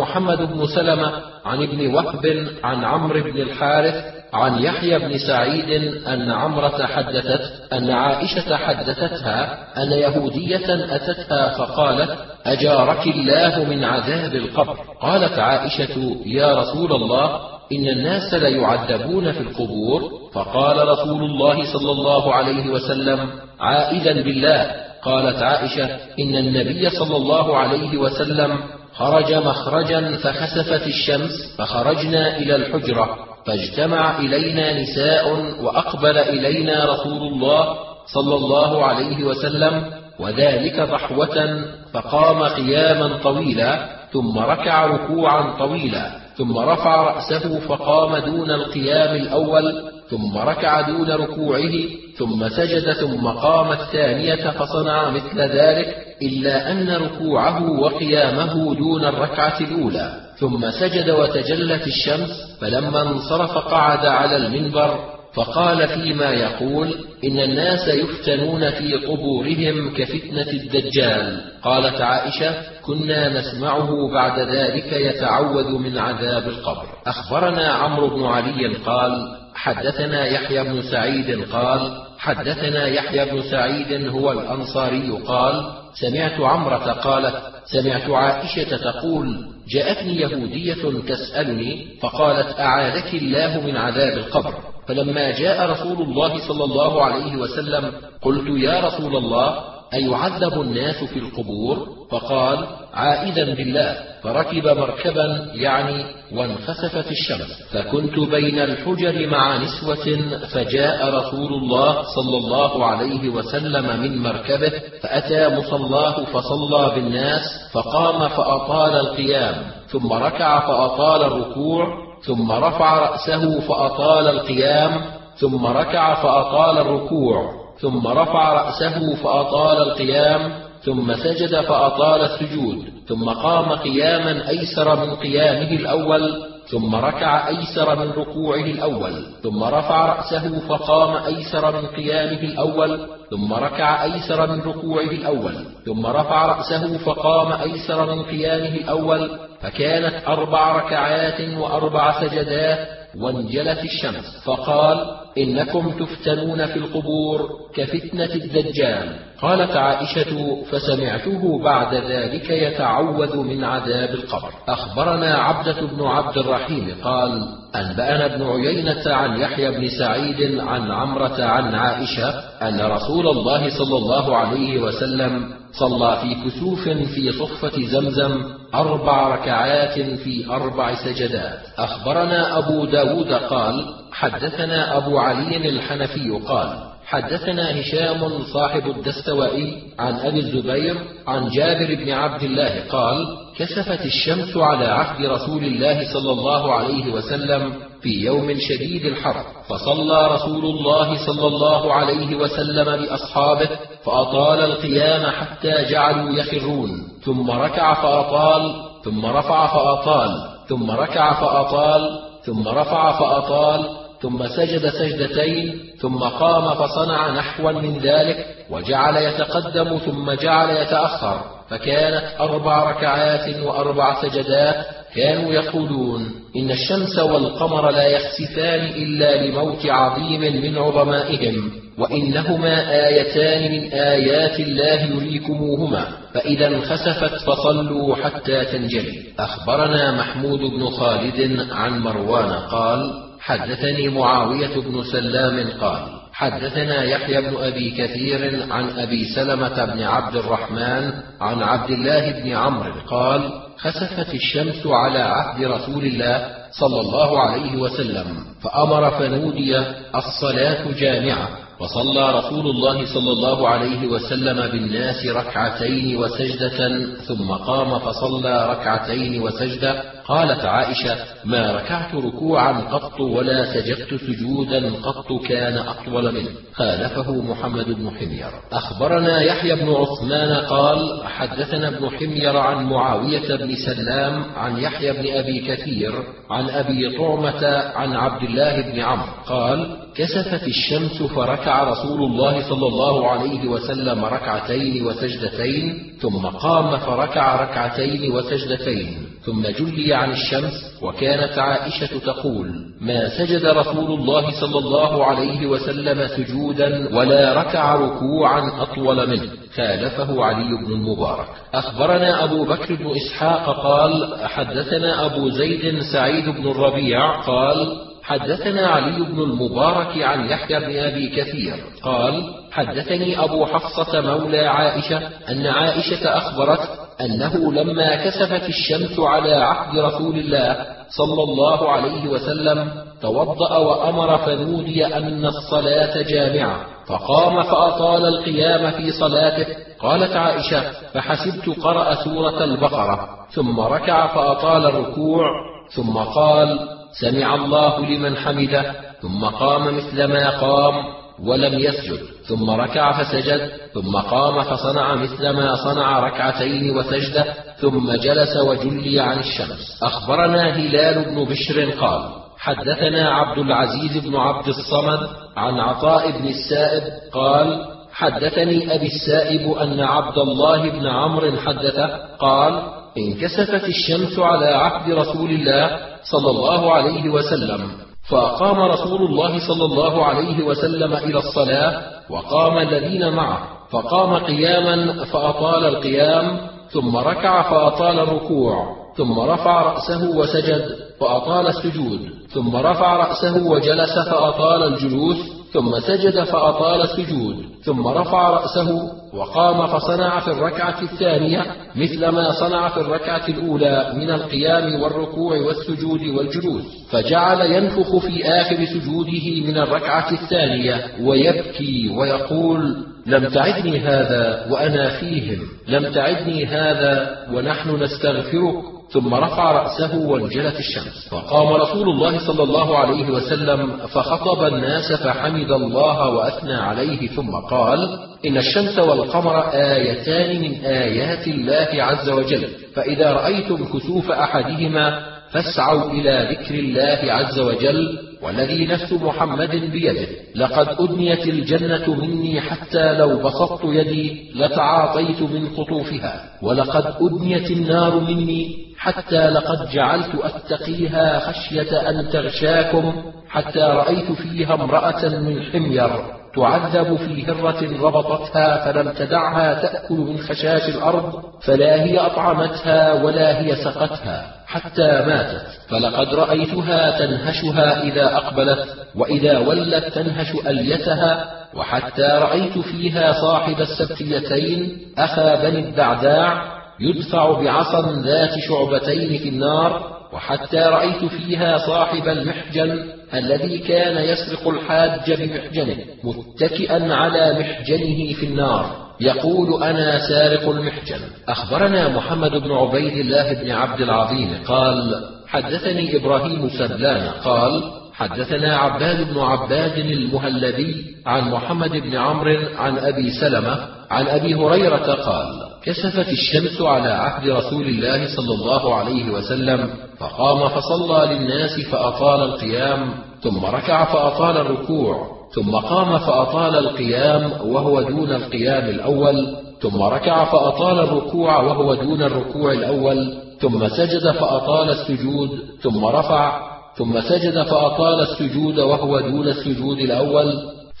محمد 0.00 0.38
بن 0.38 0.66
سلمة 0.66 1.12
عن 1.44 1.62
ابن 1.62 1.94
وهب 1.94 2.46
عن 2.64 2.84
عمرو 2.84 3.20
بن 3.20 3.40
الحارث 3.40 4.14
عن 4.34 4.62
يحيى 4.62 4.98
بن 4.98 5.18
سعيد 5.18 5.94
أن 6.06 6.30
عمرة 6.30 6.86
حدثت 6.86 7.72
أن 7.72 7.90
عائشة 7.90 8.56
حدثتها 8.56 9.66
أن 9.82 9.92
يهودية 9.92 10.94
أتتها 10.96 11.58
فقالت 11.58 12.18
أجارك 12.46 13.06
الله 13.06 13.64
من 13.64 13.84
عذاب 13.84 14.34
القبر. 14.34 14.76
قالت 15.00 15.38
عائشة 15.38 16.16
يا 16.26 16.54
رسول 16.54 16.92
الله 16.92 17.40
إن 17.72 17.88
الناس 17.88 18.34
ليعذبون 18.34 19.32
في 19.32 19.40
القبور. 19.40 20.12
فقال 20.32 20.88
رسول 20.88 21.24
الله 21.24 21.72
صلى 21.72 21.90
الله 21.90 22.34
عليه 22.34 22.70
وسلم 22.70 23.30
عائدا 23.60 24.22
بالله. 24.22 24.70
قالت 25.04 25.42
عائشة 25.42 25.84
إن 26.18 26.36
النبي 26.36 26.90
صلى 26.90 27.16
الله 27.16 27.56
عليه 27.56 27.98
وسلم 27.98 28.58
خرج 28.94 29.34
مخرجا 29.34 30.16
فخسفت 30.16 30.86
الشمس 30.86 31.56
فخرجنا 31.58 32.36
إلى 32.36 32.56
الحجرة 32.56 33.18
فاجتمع 33.46 34.18
إلينا 34.18 34.80
نساء 34.82 35.32
وأقبل 35.62 36.18
إلينا 36.18 36.84
رسول 36.84 37.32
الله 37.32 37.76
صلى 38.06 38.34
الله 38.34 38.84
عليه 38.84 39.24
وسلم 39.24 39.84
وذلك 40.18 40.80
ضحوة 40.80 41.64
فقام 41.92 42.42
قياما 42.42 43.18
طويلا 43.22 43.88
ثم 44.12 44.38
ركع 44.38 44.86
ركوعا 44.86 45.58
طويلا 45.58 46.10
ثم 46.36 46.58
رفع 46.58 47.02
رأسه 47.02 47.58
فقام 47.60 48.16
دون 48.16 48.50
القيام 48.50 49.16
الأول 49.16 49.82
ثم 50.14 50.38
ركع 50.38 50.80
دون 50.80 51.10
ركوعه 51.10 51.72
ثم 52.16 52.48
سجد 52.48 52.92
ثم 52.92 53.26
قام 53.26 53.72
الثانية 53.72 54.50
فصنع 54.50 55.10
مثل 55.10 55.40
ذلك 55.40 55.96
إلا 56.22 56.72
أن 56.72 56.90
ركوعه 56.90 57.80
وقيامه 57.80 58.74
دون 58.74 59.04
الركعة 59.04 59.60
الأولى. 59.60 60.20
ثم 60.36 60.70
سجد 60.70 61.10
وتجلت 61.10 61.86
الشمس 61.86 62.56
فلما 62.60 63.02
انصرف 63.02 63.58
قعد 63.58 64.06
على 64.06 64.36
المنبر 64.36 64.98
فقال 65.34 65.88
فيما 65.88 66.30
يقول 66.30 66.94
إن 67.24 67.38
الناس 67.38 67.88
يفتنون 67.88 68.70
في 68.70 68.94
قبورهم 68.94 69.94
كفتنة 69.96 70.50
الدجال. 70.52 71.40
قالت 71.62 72.00
عائشة 72.00 72.54
كنا 72.82 73.40
نسمعه 73.40 74.12
بعد 74.12 74.38
ذلك 74.38 74.92
يتعوذ 74.92 75.78
من 75.78 75.98
عذاب 75.98 76.48
القبر. 76.48 76.86
أخبرنا 77.06 77.68
عمرو 77.68 78.08
بن 78.08 78.24
علي 78.24 78.74
قال 78.86 79.43
حدثنا 79.54 80.26
يحيى 80.26 80.64
بن 80.64 80.82
سعيد 80.82 81.44
قال 81.52 82.02
حدثنا 82.18 82.86
يحيى 82.86 83.24
بن 83.24 83.42
سعيد 83.42 84.08
هو 84.08 84.32
الأنصاري 84.32 85.10
قال 85.10 85.64
سمعت 86.00 86.40
عمرة 86.40 86.92
قالت 86.92 87.34
سمعت 87.64 88.10
عائشة 88.10 88.76
تقول 88.76 89.46
جاءتني 89.68 90.20
يهودية 90.20 91.00
تسألني 91.08 91.86
فقالت 92.02 92.60
أعاذك 92.60 93.14
الله 93.14 93.60
من 93.66 93.76
عذاب 93.76 94.18
القبر. 94.18 94.54
فلما 94.88 95.30
جاء 95.30 95.70
رسول 95.70 96.02
الله 96.02 96.48
صلى 96.48 96.64
الله 96.64 97.04
عليه 97.04 97.36
وسلم 97.36 97.92
قلت 98.22 98.46
يا 98.62 98.80
رسول 98.80 99.16
الله 99.16 99.64
أيعذب 99.94 100.60
الناس 100.60 101.04
في 101.04 101.18
القبور؟ 101.18 101.88
فقال 102.14 102.66
عائدا 102.94 103.54
بالله. 103.54 103.96
فركب 104.22 104.66
مركبا 104.66 105.50
يعني 105.54 106.04
وانخسفت 106.32 107.10
الشمس. 107.10 107.62
فكنت 107.72 108.18
بين 108.18 108.58
الحجر 108.58 109.26
مع 109.26 109.56
نسوة 109.56 110.18
فجاء 110.52 111.14
رسول 111.14 111.52
الله 111.54 112.02
صلى 112.02 112.36
الله 112.36 112.86
عليه 112.86 113.28
وسلم 113.28 114.00
من 114.00 114.22
مركبه 114.22 114.72
فأتى 115.02 115.48
مصلاه 115.48 116.24
فصلى 116.24 116.92
بالناس 116.94 117.42
فقام 117.72 118.28
فأطال 118.28 118.96
القيام. 118.96 119.54
ثم 119.88 120.12
ركع 120.12 120.66
فأطال 120.66 121.24
الركوع 121.24 122.04
ثم 122.26 122.52
رفع 122.52 122.98
رأسه 122.98 123.60
فأطال 123.60 124.28
القيام 124.28 125.00
ثم 125.36 125.66
ركع 125.66 126.14
فأطال 126.14 126.78
الركوع 126.78 127.52
ثم 127.80 128.06
رفع 128.06 128.52
رأسه 128.52 129.14
فأطال 129.14 129.78
القيام 129.78 130.52
ثم 130.84 131.14
سجد 131.14 131.60
فأطال 131.60 132.20
السجود 132.20 132.84
ثم 133.08 133.30
قام 133.30 133.72
قياما 133.72 134.48
أيسر 134.48 135.06
من 135.06 135.14
قيامه 135.14 135.70
الأول 135.70 136.54
ثم 136.66 136.94
ركع 136.94 137.48
أيسر 137.48 137.96
من 137.96 138.10
ركوعه 138.10 138.64
الأول 138.64 139.24
ثم 139.42 139.64
رفع 139.64 140.06
رأسه 140.06 140.68
فقام 140.68 141.24
أيسر 141.24 141.80
من 141.80 141.86
قيامه 141.86 142.40
الأول 142.40 143.06
ثم 143.30 143.52
ركع 143.52 144.04
أيسر 144.04 144.46
من 144.46 144.60
ركوعه 144.60 145.10
الأول 145.10 145.54
ثم 145.86 146.06
رفع 146.06 146.46
رأسه 146.46 146.98
فقام 146.98 147.52
أيسر 147.52 148.14
من 148.14 148.22
قيامه 148.22 148.76
الأول 148.76 149.30
فكانت 149.60 150.28
أربع 150.28 150.76
ركعات 150.76 151.40
وأربع 151.58 152.20
سجدات 152.20 152.88
وانجلت 153.20 153.84
الشمس 153.84 154.42
فقال 154.44 155.23
إنكم 155.38 155.90
تفتنون 155.90 156.66
في 156.66 156.76
القبور 156.76 157.50
كفتنة 157.74 158.34
الدجال. 158.34 159.16
قالت 159.42 159.76
عائشة 159.76 160.62
فسمعته 160.70 161.62
بعد 161.62 161.94
ذلك 161.94 162.50
يتعوذ 162.50 163.36
من 163.36 163.64
عذاب 163.64 164.10
القبر. 164.14 164.50
أخبرنا 164.68 165.34
عبدة 165.34 165.80
بن 165.86 166.04
عبد 166.04 166.38
الرحيم 166.38 166.94
قال 167.02 167.63
أنبأنا 167.76 168.34
ابن 168.34 168.42
عيينة 168.42 169.02
عن 169.06 169.40
يحيى 169.40 169.70
بن 169.70 169.88
سعيد 169.88 170.60
عن 170.60 170.90
عمرة 170.90 171.44
عن 171.44 171.74
عائشة 171.74 172.28
أن 172.62 172.80
رسول 172.80 173.28
الله 173.28 173.78
صلى 173.78 173.96
الله 173.96 174.36
عليه 174.36 174.78
وسلم 174.78 175.50
صلى 175.72 176.18
في 176.22 176.34
كسوف 176.34 176.88
في 176.88 177.32
صفة 177.32 177.86
زمزم 177.86 178.42
أربع 178.74 179.34
ركعات 179.34 179.98
في 180.00 180.46
أربع 180.50 180.94
سجدات. 180.94 181.58
أخبرنا 181.78 182.58
أبو 182.58 182.84
داود 182.84 183.32
قال 183.32 183.84
حدثنا 184.12 184.96
أبو 184.96 185.18
علي 185.18 185.68
الحنفي 185.68 186.30
قال 186.30 186.93
حدثنا 187.06 187.80
هشام 187.80 188.42
صاحب 188.52 188.90
الدستوائي 188.90 189.82
عن 189.98 190.14
أبي 190.14 190.38
الزبير 190.38 190.96
عن 191.26 191.48
جابر 191.48 191.94
بن 191.94 192.10
عبد 192.10 192.42
الله 192.42 192.82
قال 192.90 193.26
كسفت 193.56 194.04
الشمس 194.06 194.56
على 194.56 194.84
عهد 194.84 195.26
رسول 195.26 195.64
الله 195.64 196.12
صلى 196.12 196.32
الله 196.32 196.72
عليه 196.72 197.12
وسلم 197.12 197.72
في 198.02 198.08
يوم 198.08 198.54
شديد 198.58 199.04
الحر 199.04 199.44
فصلى 199.68 200.26
رسول 200.26 200.64
الله 200.64 201.26
صلى 201.26 201.46
الله 201.46 201.92
عليه 201.92 202.36
وسلم 202.36 202.84
بأصحابه 202.84 203.68
فأطال 204.04 204.60
القيام 204.60 205.30
حتى 205.30 205.84
جعلوا 205.90 206.32
يخرون 206.32 206.90
ثم 207.24 207.50
ركع 207.50 207.94
فأطال 207.94 208.74
ثم 209.04 209.26
رفع 209.26 209.66
فأطال 209.66 210.48
ثم 210.68 210.90
ركع 210.90 211.40
فأطال 211.40 212.20
ثم 212.44 212.68
رفع 212.68 213.12
فأطال 213.18 214.03
ثم 214.22 214.46
سجد 214.46 214.88
سجدتين 214.88 215.80
ثم 216.00 216.18
قام 216.18 216.74
فصنع 216.74 217.30
نحوا 217.30 217.72
من 217.72 217.98
ذلك 217.98 218.46
وجعل 218.70 219.16
يتقدم 219.16 219.98
ثم 219.98 220.32
جعل 220.32 220.76
يتأخر 220.76 221.40
فكانت 221.70 222.24
أربع 222.40 222.90
ركعات 222.90 223.60
وأربع 223.60 224.22
سجدات 224.22 224.86
كانوا 225.14 225.52
يقولون 225.52 226.30
إن 226.56 226.70
الشمس 226.70 227.18
والقمر 227.18 227.90
لا 227.90 228.06
يخسفان 228.06 228.84
إلا 228.84 229.46
لموت 229.46 229.86
عظيم 229.86 230.40
من 230.40 230.78
عظمائهم 230.78 231.70
وإنهما 231.98 233.06
آيتان 233.06 233.72
من 233.72 233.92
آيات 233.92 234.60
الله 234.60 235.02
يريكموهما 235.02 236.06
فإذا 236.34 236.66
انخسفت 236.66 237.34
فصلوا 237.34 238.16
حتى 238.16 238.64
تنجلي. 238.64 239.22
أخبرنا 239.38 240.12
محمود 240.12 240.58
بن 240.58 240.86
خالد 240.86 241.66
عن 241.70 241.98
مروان 241.98 242.52
قال 242.52 243.23
حدثني 243.44 244.08
معاوية 244.08 244.80
بن 244.80 245.02
سلام 245.12 245.70
قال 245.80 246.02
حدثنا 246.32 247.02
يحيى 247.02 247.40
بن 247.40 247.56
أبي 247.56 247.90
كثير 247.90 248.72
عن 248.72 248.90
أبي 248.98 249.24
سلمة 249.24 249.84
بن 249.84 250.02
عبد 250.02 250.36
الرحمن 250.36 251.12
عن 251.40 251.62
عبد 251.62 251.90
الله 251.90 252.30
بن 252.30 252.52
عمرو 252.52 252.92
قال 253.10 253.50
خسفت 253.78 254.34
الشمس 254.34 254.86
على 254.86 255.18
عهد 255.18 255.64
رسول 255.64 256.04
الله 256.04 256.48
صلى 256.70 257.00
الله 257.00 257.40
عليه 257.40 257.76
وسلم 257.76 258.26
فأمر 258.62 259.10
فنودي 259.10 259.78
الصلاة 260.14 260.92
جامعة 260.98 261.48
فصلى 261.80 262.38
رسول 262.38 262.66
الله 262.66 263.14
صلى 263.14 263.32
الله 263.32 263.68
عليه 263.68 264.06
وسلم 264.06 264.70
بالناس 264.72 265.26
ركعتين 265.26 266.16
وسجدة 266.16 267.06
ثم 267.16 267.50
قام 267.52 267.98
فصلى 267.98 268.70
ركعتين 268.70 269.42
وسجدة 269.42 270.13
قالت 270.28 270.64
عائشة 270.64 271.16
ما 271.44 271.72
ركعت 271.72 272.14
ركوعا 272.14 272.72
قط 272.80 273.20
ولا 273.20 273.74
سجدت 273.74 274.14
سجودا 274.14 274.92
قط 275.02 275.46
كان 275.48 275.78
أطول 275.78 276.34
منه. 276.34 276.50
خالفه 276.74 277.32
محمد 277.32 277.86
بن 277.86 278.10
حمير. 278.10 278.50
أخبرنا 278.72 279.42
يحيى 279.42 279.74
بن 279.74 279.94
عثمان 279.94 280.52
قال 280.66 281.24
حدثنا 281.24 281.88
ابن 281.88 282.10
حمير 282.10 282.56
عن 282.56 282.84
معاوية 282.84 283.56
بن 283.56 283.74
سلام 283.76 284.44
عن 284.56 284.78
يحيى 284.78 285.12
بن 285.12 285.36
أبي 285.36 285.60
كثير 285.60 286.12
عن 286.50 286.70
أبي 286.70 287.18
طعمة 287.18 287.66
عن 287.96 288.12
عبد 288.12 288.42
الله 288.42 288.80
بن 288.80 289.00
عمرو 289.00 289.32
قال 289.46 289.96
كسفت 290.14 290.68
الشمس 290.68 291.22
فركع 291.22 291.84
رسول 291.84 292.22
الله 292.22 292.68
صلى 292.68 292.86
الله 292.86 293.30
عليه 293.30 293.68
وسلم 293.68 294.24
ركعتين 294.24 295.06
وسجدتين 295.06 296.12
ثم 296.20 296.46
قام 296.46 296.96
فركع 296.96 297.62
ركعتين 297.62 298.32
وسجدتين. 298.32 299.33
ثم 299.46 299.62
جلي 299.62 300.14
عن 300.14 300.30
الشمس 300.30 300.72
وكانت 301.02 301.58
عائشة 301.58 302.18
تقول 302.18 302.70
ما 303.00 303.28
سجد 303.38 303.64
رسول 303.64 304.20
الله 304.20 304.60
صلى 304.60 304.78
الله 304.78 305.24
عليه 305.24 305.66
وسلم 305.66 306.26
سجودا 306.26 307.16
ولا 307.16 307.60
ركع 307.60 307.94
ركوعا 307.94 308.82
أطول 308.82 309.30
منه. 309.30 309.50
خالفه 309.76 310.44
علي 310.44 310.76
بن 310.76 310.92
المبارك. 310.92 311.46
أخبرنا 311.74 312.44
أبو 312.44 312.64
بكر 312.64 312.94
بن 312.94 313.10
إسحاق 313.16 313.82
قال 313.82 314.38
حدثنا 314.44 315.26
أبو 315.26 315.48
زيد 315.48 316.00
سعيد 316.12 316.48
بن 316.48 316.70
الربيع 316.70 317.40
قال 317.40 317.96
حدثنا 318.22 318.86
علي 318.86 319.24
بن 319.24 319.42
المبارك 319.42 320.22
عن 320.22 320.46
يحيى 320.50 320.80
بن 320.80 320.96
أبي 320.98 321.28
كثير 321.28 321.74
قال 322.02 322.42
حدثني 322.72 323.44
أبو 323.44 323.66
حفصة 323.66 324.20
مولى 324.20 324.66
عائشة 324.66 325.20
أن 325.48 325.66
عائشة 325.66 326.38
أخبرت 326.38 327.03
أنه 327.20 327.72
لما 327.72 328.24
كسفت 328.24 328.68
الشمس 328.68 329.20
على 329.20 329.54
عهد 329.54 329.98
رسول 329.98 330.38
الله 330.38 330.86
صلى 331.08 331.42
الله 331.42 331.90
عليه 331.90 332.28
وسلم 332.28 332.92
توضأ 333.22 333.76
وأمر 333.76 334.38
فنودي 334.38 335.06
أن 335.06 335.46
الصلاة 335.46 336.22
جامعة 336.22 336.80
فقام 337.06 337.62
فأطال 337.62 338.26
القيام 338.26 338.90
في 338.90 339.10
صلاته. 339.10 339.66
قالت 340.00 340.36
عائشة 340.36 340.82
فحسبت 341.14 341.80
قرأ 341.80 342.14
سورة 342.14 342.64
البقرة. 342.64 343.28
ثم 343.50 343.80
ركع 343.80 344.34
فأطال 344.34 344.86
الركوع. 344.86 345.46
ثم 345.94 346.16
قال 346.18 346.78
سمع 347.20 347.54
الله 347.54 348.06
لمن 348.06 348.36
حمده. 348.36 348.92
ثم 349.22 349.44
قام 349.44 349.96
مثل 349.96 350.24
ما 350.24 350.60
قام. 350.60 351.23
ولم 351.42 351.78
يسجد 351.78 352.18
ثم 352.48 352.70
ركع 352.70 353.22
فسجد 353.22 353.70
ثم 353.94 354.16
قام 354.16 354.62
فصنع 354.62 355.14
مثل 355.14 355.50
ما 355.50 355.74
صنع 355.74 356.18
ركعتين 356.18 356.96
وسجدة 356.96 357.44
ثم 357.80 358.12
جلس 358.12 358.56
وجلي 358.56 359.20
عن 359.20 359.38
الشمس. 359.38 360.02
أخبرنا 360.02 360.76
هلال 360.76 361.24
بن 361.24 361.44
بشر 361.44 361.90
قال 361.90 362.30
حدثنا 362.58 363.30
عبد 363.30 363.58
العزيز 363.58 364.26
بن 364.26 364.36
عبد 364.36 364.68
الصمد 364.68 365.20
عن 365.56 365.80
عطاء 365.80 366.30
بن 366.30 366.48
السائب 366.48 367.02
قال 367.32 367.86
حدثني 368.12 368.94
أبي 368.94 369.06
السائب 369.06 369.72
أن 369.72 370.00
عبد 370.00 370.38
الله 370.38 370.90
بن 370.90 371.06
عمرو 371.06 371.56
حدثه 371.56 372.06
قال 372.38 372.82
انكسفت 373.18 373.84
الشمس 373.84 374.38
على 374.38 374.66
عهد 374.66 375.12
رسول 375.12 375.50
الله 375.50 375.98
صلى 376.22 376.50
الله 376.50 376.92
عليه 376.92 377.28
وسلم. 377.28 378.03
فأقام 378.28 378.80
رسول 378.80 379.22
الله 379.22 379.58
صلى 379.68 379.84
الله 379.84 380.24
عليه 380.24 380.64
وسلم 380.64 381.14
إلى 381.14 381.38
الصلاة 381.38 382.02
وقام 382.30 382.78
الذين 382.78 383.32
معه 383.32 383.68
فقام 383.90 384.34
قياما 384.34 385.24
فأطال 385.24 385.84
القيام 385.84 386.60
ثم 386.90 387.16
ركع 387.16 387.62
فأطال 387.62 388.18
الركوع 388.18 388.96
ثم 389.16 389.40
رفع 389.40 389.82
رأسه 389.82 390.38
وسجد 390.38 390.96
فأطال 391.20 391.66
السجود 391.66 392.20
ثم 392.48 392.76
رفع 392.76 393.16
رأسه 393.16 393.66
وجلس 393.66 394.18
فأطال 394.18 394.82
الجلوس 394.82 395.36
ثم 395.74 396.00
سجد 396.00 396.44
فأطال 396.44 397.02
السجود 397.02 397.56
ثم 397.84 398.06
رفع 398.06 398.50
رأسه 398.50 399.12
وقام 399.34 399.86
فصنع 399.86 400.40
في 400.40 400.50
الركعة 400.50 401.02
الثانية 401.02 401.66
مثل 401.96 402.28
ما 402.28 402.50
صنع 402.50 402.88
في 402.88 403.00
الركعة 403.00 403.48
الأولى 403.48 404.12
من 404.16 404.30
القيام 404.30 405.02
والركوع 405.02 405.56
والسجود 405.56 406.22
والجلوس. 406.22 406.84
فجعل 407.10 407.60
ينفخ 407.60 408.16
في 408.16 408.44
آخر 408.44 408.84
سجوده 408.84 409.66
من 409.66 409.78
الركعة 409.78 410.32
الثانية 410.32 411.06
ويبكي 411.20 412.08
ويقول 412.08 412.96
لم 413.26 413.48
تعدني 413.48 413.98
هذا 413.98 414.66
وأنا 414.70 415.20
فيهم 415.20 415.58
لم 415.88 416.12
تعدني 416.12 416.66
هذا 416.66 417.38
ونحن 417.52 418.02
نستغفرك 418.02 418.93
ثم 419.10 419.34
رفع 419.34 419.72
رأسه 419.72 420.18
وانجلت 420.18 420.78
الشمس. 420.78 421.28
فقام 421.30 421.72
رسول 421.72 422.08
الله 422.08 422.46
صلى 422.46 422.62
الله 422.62 422.98
عليه 422.98 423.30
وسلم 423.30 423.96
فخطب 423.96 424.64
الناس 424.64 425.12
فحمد 425.12 425.70
الله 425.70 426.28
وأثنى 426.28 426.74
عليه 426.74 427.26
ثم 427.28 427.50
قال 427.50 428.18
إن 428.46 428.56
الشمس 428.56 428.98
والقمر 428.98 429.60
آيتان 429.72 430.60
من 430.62 430.84
آيات 430.84 431.48
الله 431.48 431.88
عز 432.02 432.30
وجل 432.30 432.68
فإذا 432.94 433.32
رأيتم 433.32 433.84
كسوف 433.84 434.30
أحدهما 434.30 435.34
فاسعوا 435.50 436.10
إلى 436.10 436.48
ذكر 436.50 436.74
الله 436.74 437.32
عز 437.32 437.60
وجل 437.60 438.18
والذي 438.42 438.86
نفس 438.86 439.12
محمد 439.12 439.70
بيده. 439.70 440.26
لقد 440.56 440.88
أدنيت 441.00 441.48
الجنة 441.48 442.14
مني 442.14 442.60
حتى 442.60 443.18
لو 443.18 443.38
بسطت 443.42 443.80
يدي 443.84 444.50
لتعاطيت 444.54 445.42
من 445.42 445.68
قطوفها 445.68 446.44
ولقد 446.62 447.14
أدنيت 447.20 447.70
النار 447.70 448.20
مني 448.20 448.83
حتى 448.98 449.50
لقد 449.50 449.90
جعلت 449.90 450.34
أتقيها 450.34 451.38
خشية 451.38 452.10
أن 452.10 452.28
تغشاكم 452.32 453.32
حتى 453.48 453.80
رأيت 453.80 454.32
فيها 454.32 454.74
امرأة 454.74 455.28
من 455.28 455.62
حمير 455.62 456.10
تعذب 456.54 457.16
في 457.16 457.46
هرة 457.46 458.02
ربطتها 458.02 458.84
فلم 458.84 459.10
تدعها 459.10 459.74
تأكل 459.74 460.14
من 460.14 460.38
خشاش 460.38 460.88
الأرض 460.88 461.42
فلا 461.60 462.02
هي 462.02 462.18
أطعمتها 462.18 463.12
ولا 463.12 463.60
هي 463.60 463.76
سقتها 463.76 464.54
حتى 464.66 465.02
ماتت. 465.02 465.66
فلقد 465.88 466.34
رأيتها 466.34 467.18
تنهشها 467.18 468.02
إذا 468.02 468.36
أقبلت 468.36 468.88
وإذا 469.14 469.58
ولت 469.58 470.04
تنهش 470.04 470.52
أليتها 470.66 471.50
وحتى 471.74 472.22
رأيت 472.22 472.78
فيها 472.78 473.32
صاحب 473.32 473.80
السبتيتين 473.80 474.98
أخا 475.18 475.54
بني 475.54 475.78
الدعداع 475.78 476.73
يدفع 477.00 477.62
بعصا 477.62 478.22
ذات 478.24 478.58
شعبتين 478.68 479.38
في 479.38 479.48
النار 479.48 480.14
وحتى 480.32 480.78
رأيت 480.78 481.24
فيها 481.24 481.78
صاحب 481.78 482.28
المحجن 482.28 483.04
الذي 483.34 483.78
كان 483.78 484.24
يسرق 484.24 484.68
الحاج 484.68 485.32
بمحجنه 485.32 485.96
متكئا 486.24 487.14
على 487.14 487.58
محجنه 487.60 488.34
في 488.34 488.46
النار. 488.46 489.04
يقول 489.20 489.82
أنا 489.82 490.28
سارق 490.28 490.68
المحجن. 490.68 491.20
أخبرنا 491.48 492.08
محمد 492.08 492.50
بن 492.50 492.72
عبيد 492.72 493.16
الله 493.16 493.52
بن 493.52 493.70
عبد 493.70 494.00
العظيم 494.00 494.48
قال 494.66 495.14
حدثني 495.46 496.16
إبراهيم 496.16 496.68
سبلان 496.68 497.28
قال 497.28 497.82
حدثنا 498.14 498.76
عباد 498.76 499.32
بن 499.32 499.40
عباد 499.40 499.98
المهلبي 499.98 501.04
عن 501.26 501.50
محمد 501.50 501.90
بن 501.90 502.16
عمرو 502.16 502.58
عن 502.78 502.98
أبي 502.98 503.30
سلمة 503.30 503.78
عن 504.10 504.26
أبي 504.26 504.54
هريرة 504.54 505.14
قال 505.14 505.46
كسفت 505.84 506.28
الشمس 506.28 506.80
على 506.80 507.08
عهد 507.08 507.48
رسول 507.48 507.86
الله 507.86 508.36
صلى 508.36 508.54
الله 508.54 508.94
عليه 508.94 509.30
وسلم 509.30 509.90
فقام 510.18 510.68
فصلى 510.68 511.34
للناس 511.34 511.80
فأطال 511.80 512.42
القيام 512.42 513.14
ثم 513.42 513.64
ركع 513.64 514.04
فأطال 514.04 514.56
الركوع 514.56 515.26
ثم 515.54 515.70
قام 515.76 516.18
فأطال 516.18 516.76
القيام 516.76 517.52
وهو 517.64 518.02
دون 518.02 518.32
القيام 518.32 518.88
الأول 518.88 519.56
ثم 519.82 520.02
ركع 520.02 520.44
فأطال 520.44 520.98
الركوع 520.98 521.62
وهو 521.62 521.94
دون 521.94 522.22
الركوع 522.22 522.72
الأول 522.72 523.34
ثم 523.60 523.88
سجد 523.88 524.30
فأطال 524.30 524.90
السجود 524.90 525.50
ثم 525.82 526.04
رفع 526.04 526.73
ثم 526.96 527.20
سجد 527.20 527.62
فأطال 527.62 528.20
السجود 528.20 528.78
وهو 528.78 529.20
دون 529.20 529.48
السجود 529.48 529.98
الأول 529.98 530.52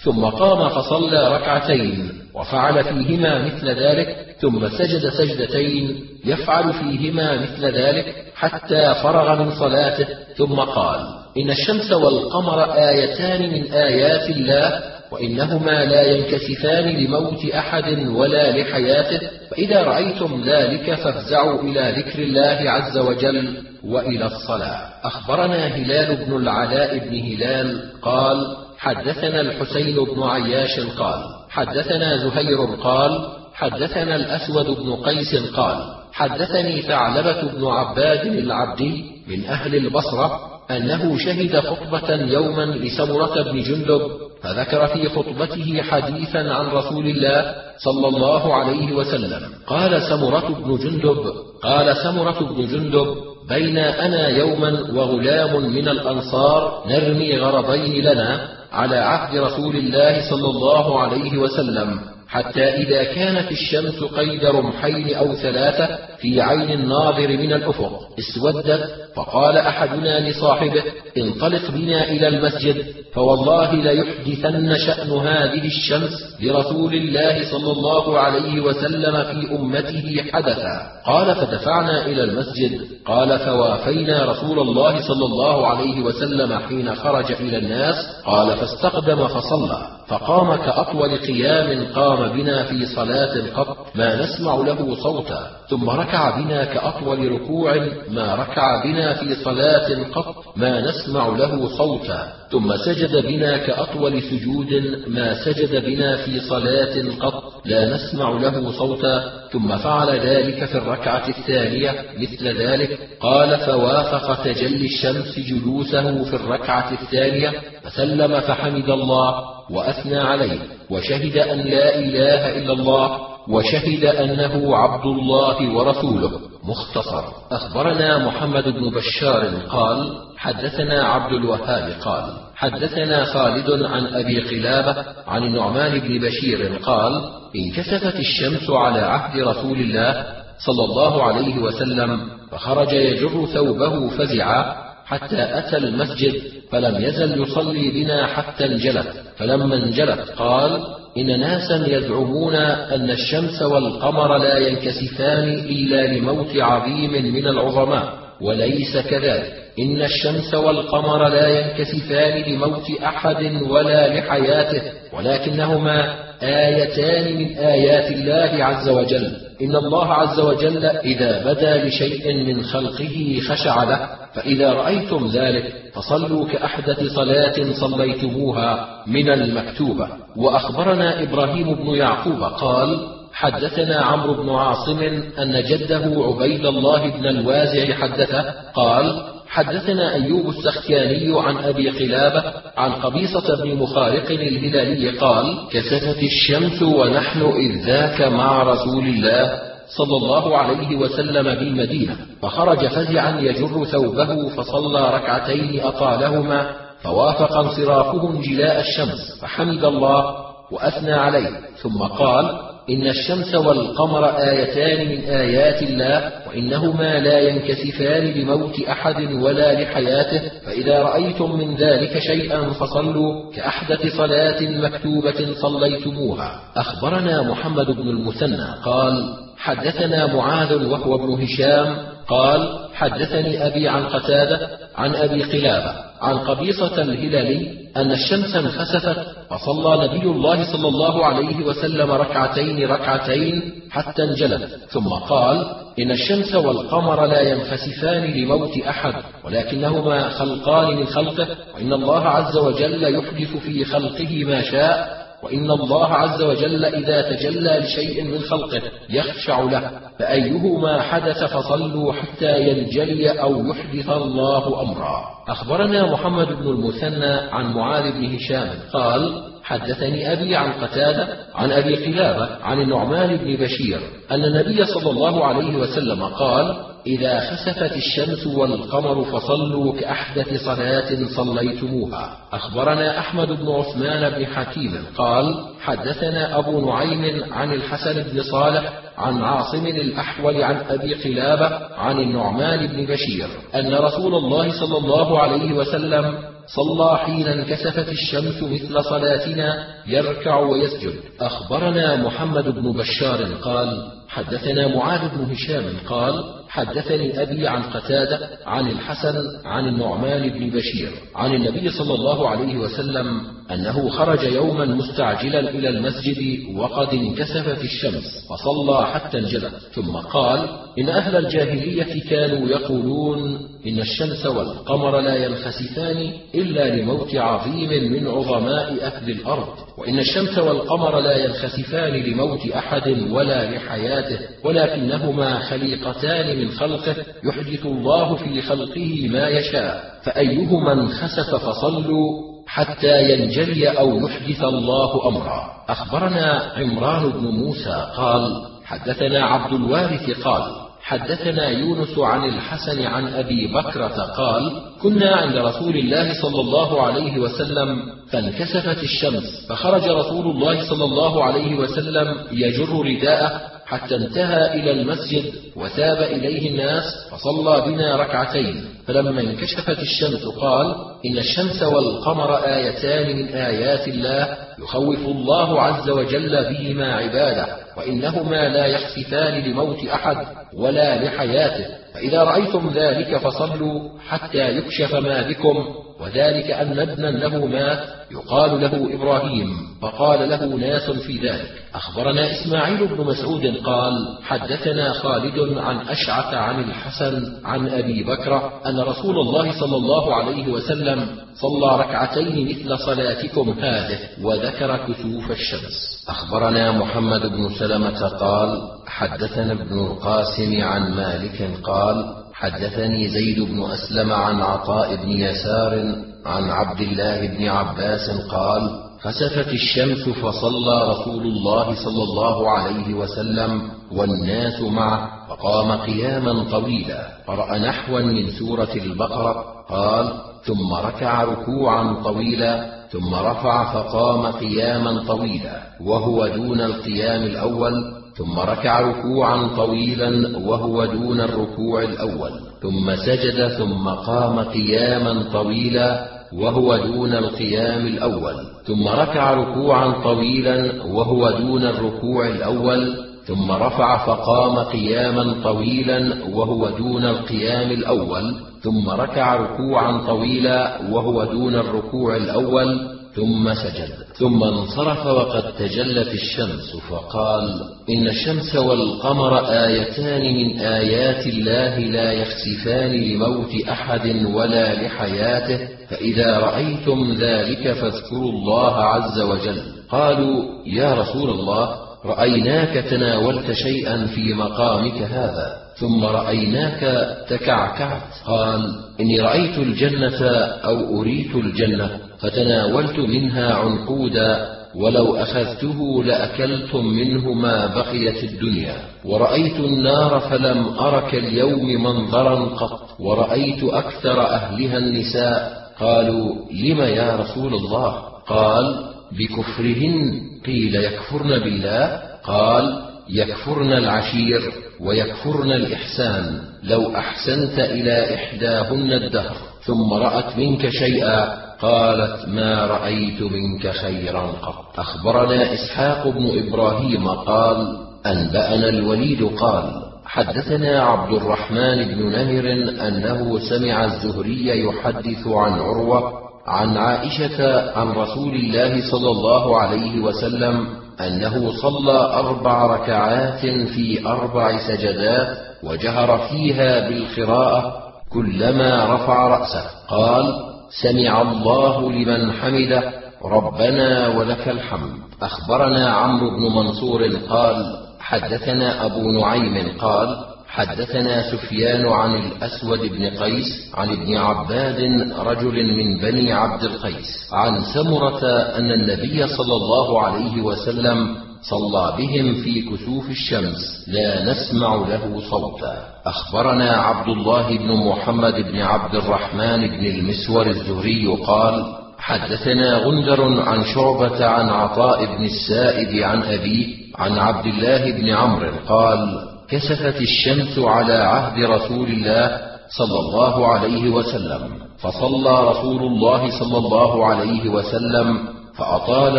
ثم 0.04 0.24
قام 0.24 0.68
فصلى 0.68 1.36
ركعتين 1.36 2.12
وفعل 2.34 2.84
فيهما 2.84 3.38
مثل 3.44 3.68
ذلك 3.68 4.36
ثم 4.40 4.68
سجد 4.68 5.08
سجدتين 5.08 6.06
يفعل 6.24 6.72
فيهما 6.72 7.38
مثل 7.38 7.64
ذلك 7.64 8.14
حتى 8.34 8.94
فرغ 9.02 9.42
من 9.42 9.50
صلاته 9.50 10.06
ثم 10.36 10.54
قال 10.54 11.00
إن 11.38 11.50
الشمس 11.50 11.92
والقمر 11.92 12.72
آيتان 12.74 13.50
من 13.50 13.72
آيات 13.72 14.30
الله 14.30 14.82
وإنهما 15.14 15.84
لا 15.84 16.02
ينكسفان 16.02 16.84
لموت 16.84 17.44
أحد 17.44 18.08
ولا 18.08 18.58
لحياته 18.58 19.20
فإذا 19.50 19.82
رأيتم 19.82 20.42
ذلك 20.46 20.94
فافزعوا 20.94 21.62
إلى 21.62 21.94
ذكر 21.98 22.18
الله 22.22 22.70
عز 22.70 22.98
وجل 22.98 23.56
وإلى 23.84 24.26
الصلاة. 24.26 24.78
أخبرنا 25.04 25.66
هلال 25.66 26.16
بن 26.16 26.36
العلاء 26.36 26.98
بن 26.98 27.14
هلال 27.14 27.92
قال 28.02 28.56
حدثنا 28.78 29.40
الحسين 29.40 29.96
بن 30.04 30.22
عياش 30.22 30.80
قال 30.80 31.22
حدثنا 31.50 32.16
زهير 32.16 32.58
قال 32.82 33.28
حدثنا 33.54 34.16
الأسود 34.16 34.66
بن 34.66 34.96
قيس 34.96 35.34
قال 35.56 35.94
حدثني 36.12 36.82
ثعلبة 36.82 37.42
بن 37.42 37.66
عباد 37.66 38.26
العبدي 38.26 39.04
من 39.28 39.44
أهل 39.44 39.76
البصرة 39.76 40.40
أنه 40.70 41.18
شهد 41.18 41.60
خطبة 41.60 42.14
يوما 42.14 42.62
لسمرة 42.62 43.42
بن 43.42 43.62
جندب 43.62 44.10
فذكر 44.44 44.86
في 44.86 45.08
خطبته 45.08 45.82
حديثا 45.82 46.38
عن 46.38 46.66
رسول 46.66 47.06
الله 47.06 47.54
صلى 47.78 48.08
الله 48.08 48.54
عليه 48.54 48.92
وسلم 48.92 49.40
قال 49.66 50.02
سمرة 50.02 50.48
بن 50.64 50.76
جندب 50.76 51.32
قال 51.62 51.96
سمرة 51.96 52.38
بن 52.40 52.66
جندب 52.66 53.16
بين 53.48 53.78
أنا 53.78 54.28
يوما 54.28 54.80
وغلام 54.94 55.72
من 55.72 55.88
الأنصار 55.88 56.84
نرمي 56.86 57.38
غرضين 57.38 58.04
لنا 58.04 58.48
على 58.72 58.96
عهد 58.96 59.36
رسول 59.36 59.76
الله 59.76 60.30
صلى 60.30 60.48
الله 60.48 61.00
عليه 61.00 61.38
وسلم 61.38 62.00
حتى 62.28 62.64
إذا 62.64 63.04
كانت 63.04 63.52
الشمس 63.52 64.04
قيد 64.04 64.44
رمحين 64.44 65.14
أو 65.14 65.34
ثلاثة 65.34 65.98
في 66.24 66.40
عين 66.40 66.70
الناظر 66.70 67.28
من 67.28 67.52
الأفق 67.52 68.00
اسودت 68.18 68.80
فقال 69.16 69.58
أحدنا 69.58 70.28
لصاحبه 70.30 70.82
انطلق 71.18 71.70
بنا 71.70 72.04
إلى 72.08 72.28
المسجد 72.28 72.84
فوالله 73.14 73.74
ليحدثن 73.74 74.76
شأن 74.76 75.10
هذه 75.10 75.66
الشمس 75.66 76.36
لرسول 76.40 76.94
الله 76.94 77.50
صلى 77.50 77.72
الله 77.72 78.18
عليه 78.18 78.60
وسلم 78.60 79.24
في 79.24 79.54
أمته 79.56 80.24
حدثا. 80.32 80.94
قال 81.06 81.34
فدفعنا 81.34 82.06
إلى 82.06 82.24
المسجد 82.24 82.80
قال 83.06 83.38
فوافينا 83.38 84.24
رسول 84.24 84.58
الله 84.58 85.00
صلى 85.00 85.26
الله 85.26 85.66
عليه 85.66 86.00
وسلم 86.00 86.58
حين 86.58 86.94
خرج 86.94 87.32
إلى 87.32 87.58
الناس 87.58 87.94
قال 88.26 88.56
فاستقدم 88.56 89.28
فصلى 89.28 89.78
فقام 90.08 90.56
كأطول 90.56 91.16
قيام 91.16 91.86
قام 91.94 92.28
بنا 92.28 92.64
في 92.64 92.86
صلاة 92.86 93.34
قط 93.56 93.76
ما 93.94 94.22
نسمع 94.22 94.54
له 94.54 94.96
صوتا 95.02 95.50
ثم 95.68 95.90
ركع 95.90 96.13
بنا 96.14 96.64
كأطول 96.64 97.32
ركوع 97.32 97.74
ما 98.08 98.34
ركع 98.34 98.84
بنا 98.84 99.14
في 99.14 99.34
صلاة 99.34 99.88
قط 100.14 100.34
ما 100.56 100.80
نسمع 100.80 101.26
له 101.26 101.68
صوتا. 101.78 102.32
ثم 102.50 102.76
سجد 102.76 103.26
بنا 103.26 103.56
كأطول 103.56 104.22
سجود 104.22 104.72
ما 105.06 105.44
سجد 105.44 105.84
بنا 105.84 106.16
في 106.16 106.40
صلاة 106.40 106.94
قط 107.20 107.66
لا 107.66 107.94
نسمع 107.94 108.28
له 108.30 108.72
صوتا. 108.72 109.44
ثم 109.52 109.76
فعل 109.76 110.08
ذلك 110.10 110.64
في 110.64 110.78
الركعة 110.78 111.28
الثانية 111.28 111.92
مثل 112.18 112.44
ذلك 112.62 112.98
قال 113.20 113.58
فوافق 113.58 114.42
تجلي 114.44 114.86
الشمس 114.86 115.38
جلوسه 115.38 116.24
في 116.24 116.36
الركعة 116.36 116.92
الثانية 116.92 117.52
فسلم 117.82 118.40
فحمد 118.40 118.90
الله 118.90 119.34
وأثنى 119.70 120.18
عليه 120.18 120.58
وشهد 120.90 121.36
أن 121.38 121.58
لا 121.58 121.98
إله 121.98 122.58
إلا 122.58 122.72
الله 122.72 123.33
وشهد 123.48 124.04
أنه 124.04 124.76
عبد 124.76 125.06
الله 125.06 125.76
ورسوله. 125.76 126.40
مختصر. 126.64 127.24
أخبرنا 127.50 128.18
محمد 128.26 128.64
بن 128.64 128.90
بشار 128.90 129.44
قال 129.68 130.12
حدثنا 130.36 131.02
عبد 131.02 131.32
الوهاب 131.32 131.92
قال 132.00 132.24
حدثنا 132.56 133.24
خالد 133.24 133.82
عن 133.82 134.06
أبي 134.06 134.40
قلابة 134.40 135.04
عن 135.26 135.42
النعمان 135.42 135.98
بن 135.98 136.18
بشير 136.18 136.78
قال 136.82 137.24
انكسفت 137.56 138.16
الشمس 138.16 138.70
على 138.70 139.00
عهد 139.00 139.40
رسول 139.40 139.78
الله 139.78 140.26
صلى 140.66 140.84
الله 140.84 141.22
عليه 141.22 141.58
وسلم 141.58 142.20
فخرج 142.50 142.92
يجر 142.92 143.46
ثوبه 143.46 144.08
فزعا 144.08 144.76
حتى 145.06 145.58
أتى 145.58 145.76
المسجد 145.76 146.42
فلم 146.70 147.04
يزل 147.04 147.42
يصلي 147.42 147.90
بنا 147.90 148.26
حتى 148.26 148.66
انجلت. 148.66 149.24
فلما 149.36 149.76
انجلت 149.76 150.30
قال 150.36 150.80
إن 151.18 151.40
ناسا 151.40 151.86
يزعمون 151.86 152.54
أن 152.54 153.10
الشمس 153.10 153.62
والقمر 153.62 154.38
لا 154.38 154.58
ينكسفان 154.58 155.48
إلا 155.48 156.06
لموت 156.06 156.56
عظيم 156.56 157.12
من 157.34 157.46
العظماء 157.46 158.14
وليس 158.40 158.96
كذلك. 158.96 159.52
إن 159.78 160.02
الشمس 160.02 160.54
والقمر 160.54 161.28
لا 161.28 161.48
ينكسفان 161.48 162.52
لموت 162.52 162.90
أحد 163.04 163.62
ولا 163.62 164.14
لحياته 164.14 164.82
ولكنهما 165.12 166.14
آيتان 166.42 167.36
من 167.36 167.56
آيات 167.56 168.10
الله 168.12 168.64
عز 168.64 168.88
وجل. 168.88 169.36
إن 169.62 169.76
الله 169.76 170.12
عز 170.12 170.40
وجل 170.40 170.86
إذا 170.86 171.44
بدا 171.52 171.84
لشيء 171.84 172.34
من 172.46 172.62
خلقه 172.62 173.40
خشع 173.48 173.84
له 173.84 174.23
فإذا 174.34 174.72
رأيتم 174.72 175.26
ذلك 175.26 175.72
فصلوا 175.94 176.48
كأحدث 176.48 177.02
صلاة 177.14 177.72
صليتموها 177.72 178.88
من 179.06 179.30
المكتوبة. 179.30 180.08
وأخبرنا 180.36 181.22
إبراهيم 181.22 181.74
بن 181.74 181.86
يعقوب 181.86 182.42
قال 182.42 183.14
حدثنا 183.32 183.96
عمرو 184.00 184.42
بن 184.42 184.50
عاصم 184.50 185.02
أن 185.38 185.62
جده 185.62 186.14
عبيد 186.16 186.66
الله 186.66 187.10
بن 187.10 187.26
الوازع 187.26 187.94
حدثه 187.94 188.44
قال 188.74 189.22
حدثنا 189.48 190.14
أيوب 190.14 190.48
السختياني 190.48 191.40
عن 191.40 191.56
أبي 191.56 191.90
قلابة 191.90 192.42
عن 192.76 192.92
قبيصة 192.92 193.64
بن 193.64 193.74
مخارق 193.76 194.30
الهلالي 194.30 195.18
قال 195.18 195.68
كسفت 195.70 196.22
الشمس 196.22 196.82
ونحن 196.82 197.42
إذ 197.42 197.86
ذاك 197.86 198.22
مع 198.22 198.62
رسول 198.62 199.06
الله. 199.06 199.73
صلى 199.88 200.16
الله 200.16 200.58
عليه 200.58 200.96
وسلم 200.96 201.44
بالمدينة 201.44 202.16
فخرج 202.42 202.86
فزعا 202.86 203.40
يجر 203.40 203.84
ثوبه 203.84 204.48
فصلى 204.48 205.14
ركعتين 205.14 205.80
أطالهما 205.80 206.70
فوافق 207.02 207.56
انصرافهم 207.56 208.40
جلاء 208.40 208.80
الشمس 208.80 209.40
فحمد 209.40 209.84
الله 209.84 210.34
وأثنى 210.70 211.12
عليه 211.12 211.50
ثم 211.82 212.02
قال 212.02 212.60
إن 212.90 213.06
الشمس 213.06 213.54
والقمر 213.54 214.24
آيتان 214.24 215.08
من 215.08 215.24
آيات 215.24 215.82
الله 215.82 216.32
وإنهما 216.48 217.18
لا 217.18 217.38
ينكسفان 217.38 218.24
لموت 218.24 218.80
أحد 218.80 219.32
ولا 219.32 219.82
لحياته 219.82 220.48
فإذا 220.66 221.02
رأيتم 221.02 221.58
من 221.58 221.76
ذلك 221.76 222.18
شيئا 222.18 222.70
فصلوا 222.72 223.52
كأحدث 223.56 224.16
صلاة 224.16 224.60
مكتوبة 224.62 225.54
صليتموها. 225.62 226.60
أخبرنا 226.76 227.42
محمد 227.42 227.86
بن 227.86 228.08
المثنى 228.08 228.66
قال 228.84 229.43
حدثنا 229.64 230.34
معاذ 230.34 230.84
وهو 230.86 231.14
ابن 231.14 231.42
هشام 231.42 231.96
قال 232.28 232.88
حدثني 232.94 233.66
أبي 233.66 233.88
عن 233.88 234.04
قتادة 234.04 234.68
عن 234.96 235.14
أبي 235.14 235.42
قلابة 235.42 235.94
عن 236.20 236.38
قبيصة 236.38 237.02
الهلالي 237.02 237.84
أن 237.96 238.12
الشمس 238.12 238.56
انخسفت 238.56 239.16
فصلى 239.50 240.08
نبي 240.08 240.26
الله 240.26 240.72
صلى 240.72 240.88
الله 240.88 241.26
عليه 241.26 241.64
وسلم 241.64 242.10
ركعتين 242.10 242.90
ركعتين 242.90 243.72
حتى 243.90 244.22
انجلت 244.22 244.68
ثم 244.88 245.08
قال 245.08 245.66
إن 245.98 246.10
الشمس 246.10 246.54
والقمر 246.54 247.26
لا 247.26 247.40
ينخسفان 247.40 248.24
لموت 248.24 248.78
أحد 248.88 249.14
ولكنهما 249.44 250.28
خلقان 250.28 250.96
من 250.96 251.06
خلقه 251.06 251.48
وإن 251.74 251.92
الله 251.92 252.28
عز 252.28 252.56
وجل 252.56 253.14
يحدث 253.14 253.56
في 253.56 253.84
خلقه 253.84 254.44
ما 254.44 254.62
شاء 254.62 255.23
وإن 255.44 255.70
الله 255.70 256.06
عز 256.06 256.42
وجل 256.42 256.84
إذا 256.84 257.22
تجلى 257.22 257.78
لشيء 257.78 258.24
من 258.24 258.38
خلقه 258.38 258.82
يخشع 259.10 259.60
له 259.60 259.90
فأيهما 260.18 261.02
حدث 261.02 261.44
فصلوا 261.44 262.12
حتى 262.12 262.60
ينجلي 262.60 263.40
أو 263.40 263.66
يحدث 263.66 264.10
الله 264.10 264.82
أمرا. 264.82 265.24
أخبرنا 265.48 266.12
محمد 266.12 266.46
بن 266.46 266.68
المثنى 266.68 267.34
عن 267.52 267.74
معاذ 267.74 268.12
بن 268.12 268.34
هشام 268.34 268.68
قال 268.92 269.53
حدثني 269.64 270.32
أبي 270.32 270.56
عن 270.56 270.72
قتادة 270.72 271.28
عن 271.54 271.70
أبي 271.72 271.96
قلابة 271.96 272.48
عن 272.62 272.80
النعمان 272.80 273.36
بن 273.36 273.64
بشير 273.64 274.00
أن 274.30 274.44
النبي 274.44 274.84
صلى 274.84 275.10
الله 275.10 275.44
عليه 275.44 275.76
وسلم 275.76 276.24
قال 276.24 276.76
إذا 277.06 277.40
خسفت 277.40 277.92
الشمس 277.96 278.46
والقمر 278.46 279.24
فصلوا 279.24 280.00
كأحدث 280.00 280.64
صلاة 280.64 281.26
صليتموها. 281.36 282.36
أخبرنا 282.52 283.18
أحمد 283.18 283.48
بن 283.48 283.68
عثمان 283.68 284.30
بن 284.30 284.46
حكيم 284.46 285.04
قال 285.16 285.64
حدثنا 285.80 286.58
أبو 286.58 286.90
نعيم 286.90 287.44
عن 287.52 287.72
الحسن 287.72 288.22
بن 288.22 288.42
صالح 288.42 288.92
عن 289.18 289.42
عاصم 289.42 289.86
الأحول 289.86 290.62
عن 290.62 290.76
أبي 290.88 291.14
قلابة 291.14 291.94
عن 291.96 292.20
النعمان 292.20 292.86
بن 292.86 293.06
بشير 293.06 293.48
أن 293.74 293.94
رسول 293.94 294.34
الله 294.34 294.80
صلى 294.80 294.98
الله 294.98 295.38
عليه 295.40 295.72
وسلم 295.72 296.53
صلى 296.66 297.18
حين 297.18 297.46
انكسفت 297.46 298.08
الشمس 298.08 298.62
مثل 298.62 299.04
صلاتنا 299.04 299.86
يركع 300.06 300.56
ويسجد. 300.58 301.14
أخبرنا 301.40 302.16
محمد 302.16 302.64
بن 302.64 302.92
بشار 302.92 303.44
قال 303.62 304.14
حدثنا 304.28 304.88
معاذ 304.88 305.20
بن 305.36 305.52
هشام 305.52 305.84
قال 306.06 306.44
حدثني 306.68 307.42
أبي 307.42 307.68
عن 307.68 307.82
قتادة 307.82 308.48
عن 308.66 308.90
الحسن 308.90 309.34
عن 309.64 309.88
النعمان 309.88 310.48
بن 310.48 310.70
بشير 310.70 311.10
عن 311.34 311.54
النبي 311.54 311.90
صلى 311.90 312.14
الله 312.14 312.48
عليه 312.48 312.76
وسلم 312.76 313.26
أنه 313.70 314.08
خرج 314.08 314.42
يوما 314.42 314.84
مستعجلا 314.84 315.60
إلى 315.60 315.88
المسجد 315.88 316.58
وقد 316.76 317.14
انكسفت 317.14 317.84
الشمس 317.84 318.46
فصلى 318.50 319.06
حتى 319.06 319.38
انجلت 319.38 319.74
ثم 319.92 320.16
قال 320.16 320.68
إن 320.98 321.08
أهل 321.08 321.36
الجاهلية 321.36 322.30
كانوا 322.30 322.68
يقولون 322.68 323.68
إن 323.86 323.98
الشمس 323.98 324.46
والقمر 324.46 325.20
لا 325.20 325.46
ينخسفان 325.46 326.32
إلا 326.54 326.96
لموت 326.96 327.34
عظيم 327.34 328.12
من 328.12 328.26
عظماء 328.26 329.06
أهل 329.06 329.30
الأرض 329.30 329.68
وإن 329.98 330.18
الشمس 330.18 330.58
والقمر 330.58 331.20
لا 331.20 331.44
ينخسفان 331.44 332.12
لموت 332.12 332.66
أحد 332.66 333.08
ولا 333.30 333.70
لحياته 333.70 334.38
ولكنهما 334.64 335.58
خليقتان 335.58 336.58
من 336.58 336.70
خلقه 336.70 337.16
يحدث 337.44 337.86
الله 337.86 338.36
في 338.36 338.62
خلقه 338.62 339.28
ما 339.30 339.48
يشاء 339.48 340.20
فأيهما 340.22 340.92
انخسف 340.92 341.54
فصلوا 341.54 342.54
حتى 342.66 343.32
ينجلي 343.32 343.88
أو 343.88 344.26
يحدث 344.26 344.64
الله 344.64 345.28
أمرا. 345.28 345.74
أخبرنا 345.88 346.72
عمران 346.76 347.30
بن 347.30 347.46
موسى 347.46 348.06
قال 348.16 348.66
حدثنا 348.84 349.44
عبد 349.44 349.72
الوارث 349.72 350.30
قال 350.40 350.83
حدثنا 351.04 351.68
يونس 351.68 352.18
عن 352.18 352.44
الحسن 352.44 353.06
عن 353.06 353.26
أبي 353.34 353.66
بكرة 353.66 354.22
قال 354.36 354.82
كنا 355.02 355.36
عند 355.36 355.56
رسول 355.56 355.96
الله 355.96 356.32
صلى 356.42 356.60
الله 356.60 357.02
عليه 357.02 357.38
وسلم 357.38 358.12
فانكسفت 358.30 359.02
الشمس 359.02 359.66
فخرج 359.68 360.08
رسول 360.08 360.46
الله 360.46 360.88
صلى 360.90 361.04
الله 361.04 361.44
عليه 361.44 361.74
وسلم 361.74 362.34
يجر 362.52 362.88
رداءه 363.04 363.60
حتى 363.94 364.16
انتهى 364.16 364.74
إلى 364.80 364.90
المسجد 364.90 365.52
وثاب 365.76 366.22
إليه 366.22 366.70
الناس 366.70 367.04
فصلى 367.30 367.84
بنا 367.86 368.16
ركعتين. 368.16 368.84
فلما 369.06 369.40
انكشفت 369.40 369.98
الشمس 369.98 370.44
قال 370.60 370.94
إن 371.26 371.38
الشمس 371.38 371.82
والقمر 371.82 372.54
آيتان 372.56 373.36
من 373.36 373.48
آيات 373.48 374.08
الله 374.08 374.56
يخوف 374.78 375.18
الله 375.18 375.80
عز 375.80 376.10
وجل 376.10 376.64
بهما 376.64 377.14
عباده 377.14 377.66
وإنهما 377.96 378.68
لا 378.68 378.86
يخسفان 378.86 379.62
لموت 379.62 380.04
أحد 380.04 380.36
ولا 380.76 381.24
لحياته. 381.24 381.86
فإذا 382.14 382.42
رأيتم 382.42 382.90
ذلك 382.94 383.36
فصلوا 383.36 384.18
حتى 384.28 384.76
يكشف 384.76 385.14
ما 385.14 385.48
بكم 385.48 386.03
وذلك 386.24 386.70
أن 386.70 386.98
ابنا 386.98 387.26
له 387.26 387.66
مات 387.66 388.08
يقال 388.30 388.80
له 388.80 389.14
إبراهيم 389.14 389.76
فقال 390.02 390.50
له 390.50 390.66
ناس 390.66 391.10
في 391.10 391.38
ذلك. 391.38 391.70
أخبرنا 391.94 392.50
إسماعيل 392.50 393.06
بن 393.06 393.24
مسعود 393.24 393.66
قال 393.84 394.12
حدثنا 394.42 395.12
خالد 395.12 395.78
عن 395.78 395.96
أشعث 396.08 396.54
عن 396.54 396.84
الحسن 396.84 397.52
عن 397.64 397.88
أبي 397.88 398.22
بكر 398.22 398.70
أن 398.86 399.00
رسول 399.00 399.38
الله 399.38 399.80
صلى 399.80 399.96
الله 399.96 400.34
عليه 400.34 400.72
وسلم 400.72 401.26
صلى 401.54 401.98
ركعتين 401.98 402.68
مثل 402.68 402.98
صلاتكم 402.98 403.70
هذه 403.70 404.18
وذكر 404.42 404.96
كسوف 404.96 405.50
الشمس. 405.50 406.24
أخبرنا 406.28 406.92
محمد 406.92 407.40
بن 407.46 407.68
سلمة 407.78 408.28
قال 408.28 408.82
حدثنا 409.06 409.72
ابن 409.72 409.98
القاسم 409.98 410.82
عن 410.82 411.14
مالك 411.14 411.70
قال 411.82 412.43
حدثني 412.54 413.28
زيد 413.28 413.60
بن 413.60 413.82
أسلم 413.82 414.32
عن 414.32 414.60
عطاء 414.60 415.16
بن 415.16 415.28
يسار 415.30 416.14
عن 416.46 416.70
عبد 416.70 417.00
الله 417.00 417.46
بن 417.46 417.68
عباس 417.68 418.30
قال 418.50 418.90
خسفت 419.20 419.68
الشمس 419.72 420.28
فصلى 420.28 421.08
رسول 421.10 421.42
الله 421.42 421.94
صلى 421.94 422.22
الله 422.22 422.70
عليه 422.70 423.14
وسلم 423.14 423.82
والناس 424.12 424.80
معه 424.80 425.46
فقام 425.48 425.92
قياما 425.92 426.70
طويلا 426.70 427.28
قرأ 427.46 427.78
نحوا 427.78 428.20
من 428.20 428.50
سورة 428.50 428.92
البقرة 428.96 429.64
قال 429.88 430.32
ثم 430.64 430.94
ركع 430.94 431.42
ركوعا 431.44 432.22
طويلا 432.24 432.94
ثم 433.12 433.34
رفع 433.34 433.92
فقام 433.92 434.46
قياما 434.46 435.24
طويلا 435.26 435.82
وهو 436.00 436.46
دون 436.46 436.80
القيام 436.80 437.42
الأول 437.42 438.23
ثم 438.38 438.58
ركع 438.58 439.00
ركوعا 439.00 439.68
طويلا 439.76 440.58
وهو 440.58 441.04
دون 441.04 441.40
الركوع 441.40 442.02
الأول. 442.02 442.50
ثم 442.82 443.16
سجد 443.16 443.68
ثم 443.68 444.08
قام 444.08 444.58
قياما 444.58 445.42
طويلا 445.52 446.26
وهو 446.52 446.96
دون 446.96 447.32
القيام 447.32 448.06
الأول. 448.06 448.54
ثم 448.86 449.08
ركع 449.08 449.54
ركوعا 449.54 450.10
طويلا 450.24 451.04
وهو 451.04 451.50
دون 451.50 451.82
الركوع 451.82 452.48
الأول. 452.48 453.14
ثم 453.46 453.70
رفع 453.70 454.26
فقام 454.26 454.78
قياما 454.78 455.54
طويلا 455.64 456.34
وهو 456.54 456.88
دون 456.88 457.24
القيام 457.24 457.90
الأول. 457.90 458.54
ثم 458.82 459.08
ركع 459.08 459.54
ركوعا 459.56 460.26
طويلا 460.26 461.00
وهو 461.10 461.44
دون 461.44 461.74
الركوع 461.74 462.36
الأول. 462.36 463.13
ثم 463.36 463.74
سجد. 463.74 464.14
ثم 464.38 464.64
انصرف 464.64 465.26
وقد 465.26 465.72
تجلت 465.78 466.28
الشمس 466.28 466.96
فقال 467.10 467.80
إن 468.10 468.28
الشمس 468.28 468.76
والقمر 468.76 469.58
آيتان 469.70 470.40
من 470.40 470.78
آيات 470.80 471.46
الله 471.46 471.98
لا 471.98 472.32
يخسفان 472.32 473.12
لموت 473.12 473.70
أحد 473.88 474.46
ولا 474.54 475.02
لحياته 475.02 475.88
فإذا 476.10 476.58
رأيتم 476.58 477.32
ذلك 477.32 477.92
فاذكروا 477.92 478.52
الله 478.52 478.94
عز 478.96 479.40
وجل. 479.40 479.82
قالوا 480.10 480.64
يا 480.86 481.14
رسول 481.14 481.50
الله 481.50 482.03
رأيناك 482.24 483.04
تناولت 483.10 483.72
شيئا 483.72 484.26
في 484.26 484.54
مقامك 484.54 485.22
هذا 485.22 485.84
ثم 485.96 486.24
رأيناك 486.24 487.28
تكعكعت. 487.48 488.22
قال 488.46 488.94
إني 489.20 489.40
رأيت 489.40 489.78
الجنة 489.78 490.46
أو 490.84 491.20
أريت 491.20 491.54
الجنة 491.54 492.10
فتناولت 492.38 493.18
منها 493.18 493.74
عنقودا 493.74 494.74
ولو 494.94 495.36
أخذته 495.36 496.24
لأكلتم 496.24 497.06
منه 497.06 497.52
ما 497.52 497.86
بقيت 497.86 498.44
الدنيا. 498.44 498.96
ورأيت 499.24 499.76
النار 499.80 500.40
فلم 500.40 500.86
أرك 500.98 501.34
اليوم 501.34 502.02
منظرا 502.02 502.64
قط 502.64 503.20
ورأيت 503.20 503.84
أكثر 503.84 504.40
أهلها 504.40 504.98
النساء. 504.98 505.84
قالوا 506.00 506.54
لم 506.72 507.00
يا 507.00 507.36
رسول 507.36 507.74
الله؟ 507.74 508.10
قال 508.48 509.14
بكفرهن 509.32 510.53
قيل 510.66 510.94
يكفرن 510.94 511.58
بالله 511.58 512.20
قال 512.44 513.02
يكفرن 513.28 513.92
العشير 513.92 514.72
ويكفرن 515.00 515.72
الإحسان 515.72 516.60
لو 516.82 517.16
أحسنت 517.16 517.78
إلى 517.78 518.34
إحداهن 518.34 519.12
الدهر 519.12 519.56
ثم 519.82 520.12
رأت 520.12 520.56
منك 520.58 520.88
شيئا 520.88 521.64
قالت 521.80 522.48
ما 522.48 522.86
رأيت 522.86 523.42
منك 523.42 523.90
خيرا 523.90 524.40
قط. 524.40 524.98
أخبرنا 525.00 525.74
إسحاق 525.74 526.28
بن 526.28 526.66
إبراهيم 526.66 527.28
قال 527.28 527.96
أنبأنا 528.26 528.88
الوليد 528.88 529.44
قال 529.44 530.04
حدثنا 530.26 531.00
عبد 531.02 531.32
الرحمن 531.32 532.04
بن 532.04 532.30
نهر 532.32 532.72
أنه 533.08 533.58
سمع 533.58 534.04
الزهري 534.04 534.84
يحدث 534.84 535.46
عن 535.46 535.72
عروة 535.72 536.43
عن 536.66 536.96
عائشة 536.96 537.90
عن 537.98 538.12
رسول 538.12 538.54
الله 538.54 539.10
صلى 539.10 539.30
الله 539.30 539.80
عليه 539.80 540.20
وسلم 540.20 540.86
أنه 541.20 541.72
صلى 541.82 542.18
أربع 542.34 542.86
ركعات 542.86 543.60
في 543.66 544.26
أربع 544.26 544.78
سجدات 544.88 545.56
وجهر 545.82 546.38
فيها 546.38 547.08
بالقراءة 547.08 547.92
كلما 548.32 549.14
رفع 549.14 549.48
رأسه. 549.48 549.84
قال 550.08 550.54
سمع 551.02 551.42
الله 551.42 552.12
لمن 552.12 552.52
حمده 552.52 553.12
ربنا 553.44 554.28
ولك 554.28 554.68
الحمد. 554.68 555.12
أخبرنا 555.42 556.10
عمرو 556.10 556.50
بن 556.50 556.62
منصور 556.62 557.28
قال 557.50 557.96
حدثنا 558.20 559.06
أبو 559.06 559.30
نعيم 559.30 559.98
قال 560.00 560.53
حدثنا 560.74 561.52
سفيان 561.52 562.08
عن 562.08 562.34
الأسود 562.34 563.00
بن 563.00 563.26
قيس 563.26 563.94
عن 563.94 564.08
ابن 564.10 564.36
عباد 564.36 565.00
رجل 565.38 565.96
من 565.96 566.18
بني 566.18 566.52
عبد 566.52 566.82
القيس 566.84 567.48
عن 567.52 567.82
سمرة 567.94 568.46
أن 568.78 568.90
النبي 568.92 569.46
صلى 569.46 569.76
الله 569.76 570.22
عليه 570.22 570.62
وسلم 570.62 571.36
صلى 571.62 572.14
بهم 572.18 572.54
في 572.54 572.82
كسوف 572.82 573.30
الشمس 573.30 574.04
لا 574.08 574.44
نسمع 574.44 574.94
له 574.94 575.42
صوتا. 575.50 575.96
أخبرنا 576.26 576.90
عبد 576.90 577.28
الله 577.28 577.78
بن 577.78 577.92
محمد 577.92 578.54
بن 578.54 578.80
عبد 578.80 579.14
الرحمن 579.14 579.86
بن 579.86 580.06
المسور 580.06 580.66
الزهري 580.66 581.26
قال 581.46 581.84
حدثنا 582.18 582.98
غندر 582.98 583.60
عن 583.60 583.84
شعبة 583.84 584.46
عن 584.46 584.68
عطاء 584.70 585.24
بن 585.24 585.44
السائب 585.44 586.22
عن 586.22 586.42
أبيه 586.42 586.86
عن 587.16 587.38
عبد 587.38 587.66
الله 587.66 588.10
بن 588.10 588.30
عمرو 588.30 588.70
قال 588.88 589.53
كسفت 589.68 590.20
الشمس 590.20 590.78
على 590.78 591.14
عهد 591.14 591.64
رسول 591.64 592.08
الله 592.08 592.60
صلى 592.98 593.18
الله 593.20 593.66
عليه 593.66 594.10
وسلم 594.10 594.70
فصلى 594.98 595.70
رسول 595.70 596.02
الله 596.02 596.50
صلى 596.58 596.78
الله 596.78 597.26
عليه 597.26 597.68
وسلم 597.68 598.38
فأطال 598.76 599.38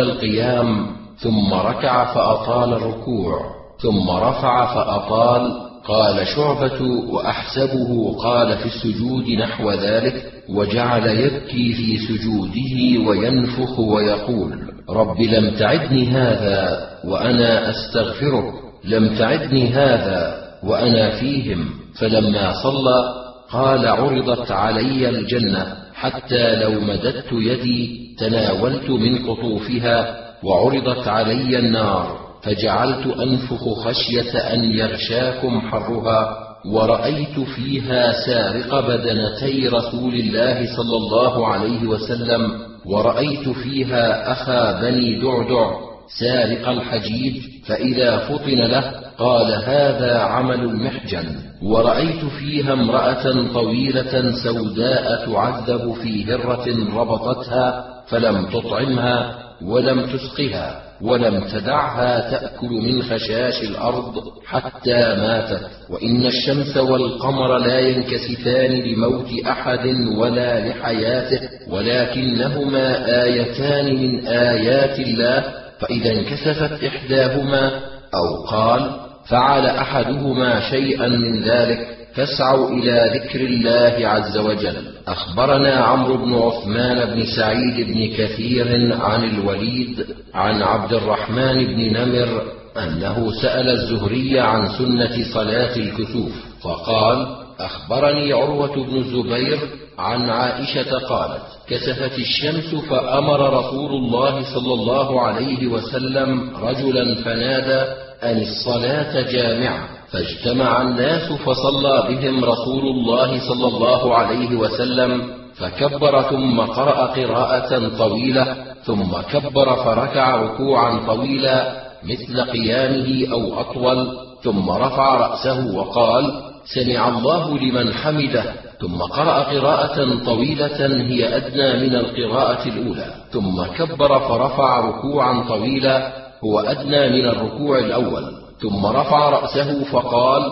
القيام 0.00 0.86
ثم 1.18 1.54
ركع 1.54 2.14
فأطال 2.14 2.72
الركوع 2.72 3.40
ثم 3.82 4.10
رفع 4.10 4.74
فأطال 4.74 5.66
قال 5.88 6.26
شعبة 6.26 6.82
وأحسبه 7.10 8.16
قال 8.22 8.58
في 8.58 8.66
السجود 8.66 9.28
نحو 9.30 9.70
ذلك 9.70 10.32
وجعل 10.48 11.06
يبكي 11.06 11.72
في 11.72 11.96
سجوده 11.96 13.08
وينفخ 13.08 13.78
ويقول 13.78 14.58
رب 14.90 15.20
لم 15.20 15.50
تعدني 15.56 16.06
هذا 16.08 16.88
وأنا 17.04 17.70
أستغفرك. 17.70 18.54
لم 18.86 19.18
تعدني 19.18 19.68
هذا 19.68 20.36
وأنا 20.64 21.10
فيهم 21.10 21.70
فلما 22.00 22.52
صلى 22.62 23.14
قال 23.52 23.86
عرضت 23.86 24.50
علي 24.50 25.08
الجنة 25.08 25.66
حتى 25.94 26.56
لو 26.56 26.80
مددت 26.80 27.32
يدي 27.32 28.06
تناولت 28.18 28.90
من 28.90 29.18
قطوفها 29.26 30.16
وعرضت 30.42 31.08
علي 31.08 31.58
النار 31.58 32.18
فجعلت 32.42 33.06
أنفخ 33.06 33.68
خشية 33.68 34.38
أن 34.38 34.64
يغشاكم 34.72 35.60
حرها 35.60 36.38
ورأيت 36.72 37.40
فيها 37.40 38.12
سارق 38.26 38.80
بدنتي 38.88 39.68
رسول 39.68 40.14
الله 40.14 40.76
صلى 40.76 40.96
الله 40.96 41.46
عليه 41.46 41.86
وسلم 41.86 42.52
ورأيت 42.86 43.48
فيها 43.48 44.32
أخا 44.32 44.80
بني 44.80 45.20
دعدع 45.20 45.85
سارق 46.20 46.68
الحجيج 46.68 47.42
فإذا 47.66 48.16
فطن 48.18 48.58
له 48.58 48.92
قال 49.18 49.52
هذا 49.52 50.18
عمل 50.18 50.60
المحجن 50.60 51.24
ورأيت 51.62 52.24
فيها 52.24 52.72
امرأة 52.72 53.52
طويلة 53.54 54.32
سوداء 54.44 55.26
تعذب 55.26 55.92
في 56.02 56.24
هرة 56.24 56.66
ربطتها 56.96 57.84
فلم 58.08 58.46
تطعمها 58.46 59.34
ولم 59.62 60.06
تسقها 60.06 60.82
ولم 61.02 61.44
تدعها 61.44 62.30
تأكل 62.30 62.68
من 62.68 63.02
خشاش 63.02 63.62
الأرض 63.62 64.14
حتى 64.46 64.96
ماتت. 64.96 65.60
وإن 65.90 66.26
الشمس 66.26 66.76
والقمر 66.76 67.58
لا 67.58 67.78
ينكسفان 67.78 68.72
لموت 68.72 69.28
أحد 69.46 69.86
ولا 70.18 70.68
لحياته 70.68 71.40
ولكنهما 71.70 73.06
آيتان 73.22 73.94
من 73.96 74.26
آيات 74.26 74.98
الله 74.98 75.65
فإذا 75.80 76.12
انكسفت 76.12 76.84
إحداهما 76.84 77.80
أو 78.14 78.44
قال 78.44 78.90
فعل 79.28 79.66
أحدهما 79.66 80.60
شيئا 80.70 81.08
من 81.08 81.42
ذلك 81.42 81.96
فاسعوا 82.14 82.70
إلى 82.70 83.10
ذكر 83.14 83.40
الله 83.40 84.08
عز 84.08 84.38
وجل. 84.38 84.76
أخبرنا 85.08 85.74
عمرو 85.74 86.16
بن 86.16 86.34
عثمان 86.34 87.14
بن 87.14 87.24
سعيد 87.36 87.86
بن 87.86 88.16
كثير 88.16 88.96
عن 89.00 89.24
الوليد 89.24 90.06
عن 90.34 90.62
عبد 90.62 90.92
الرحمن 90.92 91.64
بن 91.64 91.98
نمر 91.98 92.42
أنه 92.76 93.32
سأل 93.42 93.70
الزهري 93.70 94.40
عن 94.40 94.68
سنة 94.78 95.24
صلاة 95.34 95.76
الكسوف. 95.76 96.32
فقال 96.62 97.26
أخبرني 97.60 98.32
عروة 98.32 98.74
بن 98.76 98.96
الزبير 98.96 99.58
عن 99.98 100.30
عائشة 100.30 100.98
قالت 100.98 101.42
كسفت 101.68 102.18
الشمس 102.18 102.74
فأمر 102.74 103.58
رسول 103.58 103.90
الله 103.90 104.54
صلى 104.54 104.74
الله 104.74 105.20
عليه 105.20 105.66
وسلم 105.66 106.50
رجلا 106.62 107.14
فنادى 107.14 107.92
أن 108.22 108.42
الصلاة 108.42 109.30
جامعة. 109.32 109.88
فاجتمع 110.10 110.82
الناس 110.82 111.32
فصلى 111.32 112.04
بهم 112.08 112.44
رسول 112.44 112.86
الله 112.86 113.48
صلى 113.48 113.68
الله 113.68 114.14
عليه 114.14 114.56
وسلم 114.56 115.30
فكبر 115.54 116.22
ثم 116.22 116.60
قرأ 116.60 117.06
قراءة 117.06 117.88
طويلة 117.98 118.56
ثم 118.84 119.12
كبر 119.30 119.76
فركع 119.76 120.36
ركوعا 120.36 121.06
طويلا 121.06 121.82
مثل 122.04 122.40
قيامه 122.40 123.32
أو 123.32 123.60
أطول. 123.60 124.25
ثم 124.46 124.70
رفع 124.70 125.14
رأسه 125.14 125.76
وقال 125.76 126.24
سمع 126.64 127.08
الله 127.08 127.58
لمن 127.58 127.92
حمده. 127.92 128.44
ثم 128.80 129.02
قرأ 129.02 129.42
قراءة 129.42 130.24
طويلة 130.24 130.86
هي 131.10 131.36
أدنى 131.36 131.88
من 131.88 131.96
القراءة 131.96 132.68
الأولى. 132.68 133.14
ثم 133.30 133.62
كبر 133.78 134.18
فرفع 134.18 134.80
ركوعا 134.80 135.44
طويلا 135.48 136.12
هو 136.44 136.60
أدنى 136.60 137.08
من 137.08 137.28
الركوع 137.28 137.78
الأول. 137.78 138.24
ثم 138.62 138.86
رفع 138.86 139.28
رأسه 139.28 139.84
فقال 139.84 140.42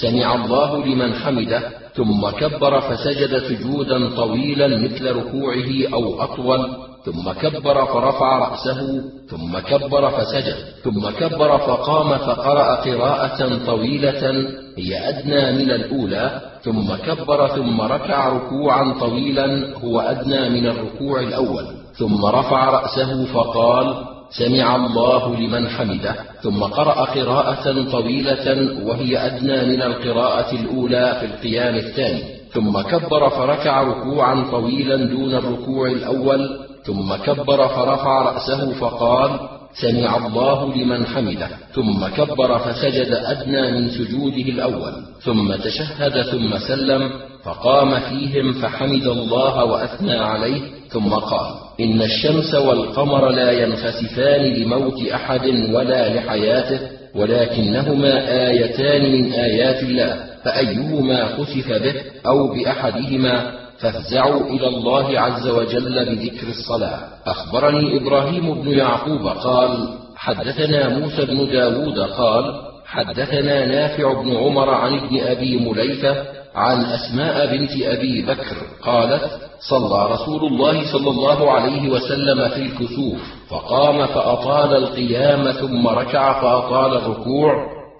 سمع 0.00 0.34
الله 0.34 0.86
لمن 0.86 1.14
حمده. 1.14 1.62
ثم 1.94 2.30
كبر 2.30 2.80
فسجد 2.80 3.38
سجودا 3.38 4.16
طويلا 4.16 4.68
مثل 4.68 5.16
ركوعه 5.16 5.94
أو 5.94 6.22
أطول 6.22 6.68
ثم 7.04 7.32
كبر 7.32 7.86
فرفع 7.86 8.38
رأسه 8.38 9.02
ثم 9.30 9.58
كبر 9.58 10.10
فسجد 10.10 10.56
ثم 10.84 11.10
كبر 11.10 11.58
فقام 11.58 12.18
فقرأ 12.18 12.74
قراءة 12.74 13.66
طويلة 13.66 14.48
هي 14.78 15.08
أدنى 15.08 15.64
من 15.64 15.70
الأولى 15.70 16.40
ثم 16.62 16.94
كبر 17.06 17.48
ثم 17.48 17.80
ركع 17.80 18.28
ركوعا 18.28 18.94
طويلا 19.00 19.76
هو 19.84 20.00
أدنى 20.00 20.48
من 20.48 20.66
الركوع 20.66 21.20
الأول 21.20 21.64
ثم 21.98 22.24
رفع 22.24 22.70
رأسه 22.70 23.24
فقال 23.24 23.94
سمع 24.38 24.76
الله 24.76 25.36
لمن 25.36 25.68
حمده 25.68 26.14
ثم 26.42 26.62
قرأ 26.62 27.04
قراءة 27.04 27.90
طويلة 27.90 28.46
وهي 28.86 29.26
أدنى 29.26 29.66
من 29.76 29.82
القراءة 29.82 30.54
الأولى 30.54 31.16
في 31.20 31.26
القيام 31.26 31.74
الثاني 31.74 32.22
ثم 32.52 32.80
كبر 32.80 33.30
فركع 33.30 33.82
ركوعا 33.82 34.50
طويلا 34.50 34.96
دون 34.96 35.34
الركوع 35.34 35.88
الأول 35.88 36.58
ثم 36.84 37.14
كبر 37.14 37.68
فرفع 37.68 38.22
رأسه 38.22 38.72
فقال 38.72 39.30
سمع 39.74 40.26
الله 40.26 40.74
لمن 40.76 41.06
حمده 41.06 41.48
ثم 41.74 42.06
كبر 42.06 42.58
فسجد 42.58 43.12
أدنى 43.12 43.70
من 43.70 43.90
سجوده 43.90 44.42
الأول 44.42 44.92
ثم 45.20 45.54
تشهد 45.54 46.22
ثم 46.22 46.58
سلم 46.58 47.10
فقام 47.44 48.00
فيهم 48.00 48.52
فحمد 48.52 49.06
الله 49.06 49.64
وأثنى 49.64 50.14
عليه 50.14 50.60
ثم 50.88 51.08
قال 51.08 51.54
إن 51.80 52.02
الشمس 52.02 52.54
والقمر 52.54 53.28
لا 53.28 53.50
ينخسفان 53.52 54.40
لموت 54.40 55.08
أحد 55.14 55.46
ولا 55.46 56.14
لحياته 56.14 56.80
ولكنهما 57.14 58.30
آيتان 58.48 59.12
من 59.12 59.32
آيات 59.32 59.82
الله 59.82 60.24
فأيهما 60.44 61.26
خسف 61.26 61.72
به 61.72 61.94
أو 62.26 62.54
بأحدهما 62.54 63.52
فافزعوا 63.78 64.40
إلى 64.40 64.68
الله 64.68 65.20
عز 65.20 65.48
وجل 65.48 66.04
بذكر 66.04 66.48
الصلاة. 66.48 67.00
أخبرني 67.26 67.96
إبراهيم 67.96 68.62
بن 68.62 68.70
يعقوب 68.70 69.26
قال 69.26 69.88
حدثنا 70.16 70.88
موسى 70.98 71.24
بن 71.24 71.52
داود 71.52 71.98
قال 71.98 72.44
حدثنا 72.86 73.66
نافع 73.66 74.22
بن 74.22 74.36
عمر 74.36 74.70
عن 74.70 74.98
ابن 74.98 75.20
أبي 75.20 75.56
مليكة 75.56 76.41
عن 76.54 76.84
أسماء 76.84 77.56
بنت 77.56 77.82
أبي 77.82 78.22
بكر 78.22 78.56
قالت 78.84 79.30
صلى 79.70 80.06
رسول 80.12 80.44
الله 80.44 80.92
صلى 80.92 81.10
الله 81.10 81.52
عليه 81.52 81.90
وسلم 81.90 82.48
في 82.48 82.62
الكسوف 82.62 83.20
فقام 83.48 84.06
فأطال 84.06 84.76
القيام 84.76 85.52
ثم 85.52 85.88
ركع 85.88 86.40
فأطال 86.40 86.94
الركوع 86.94 87.52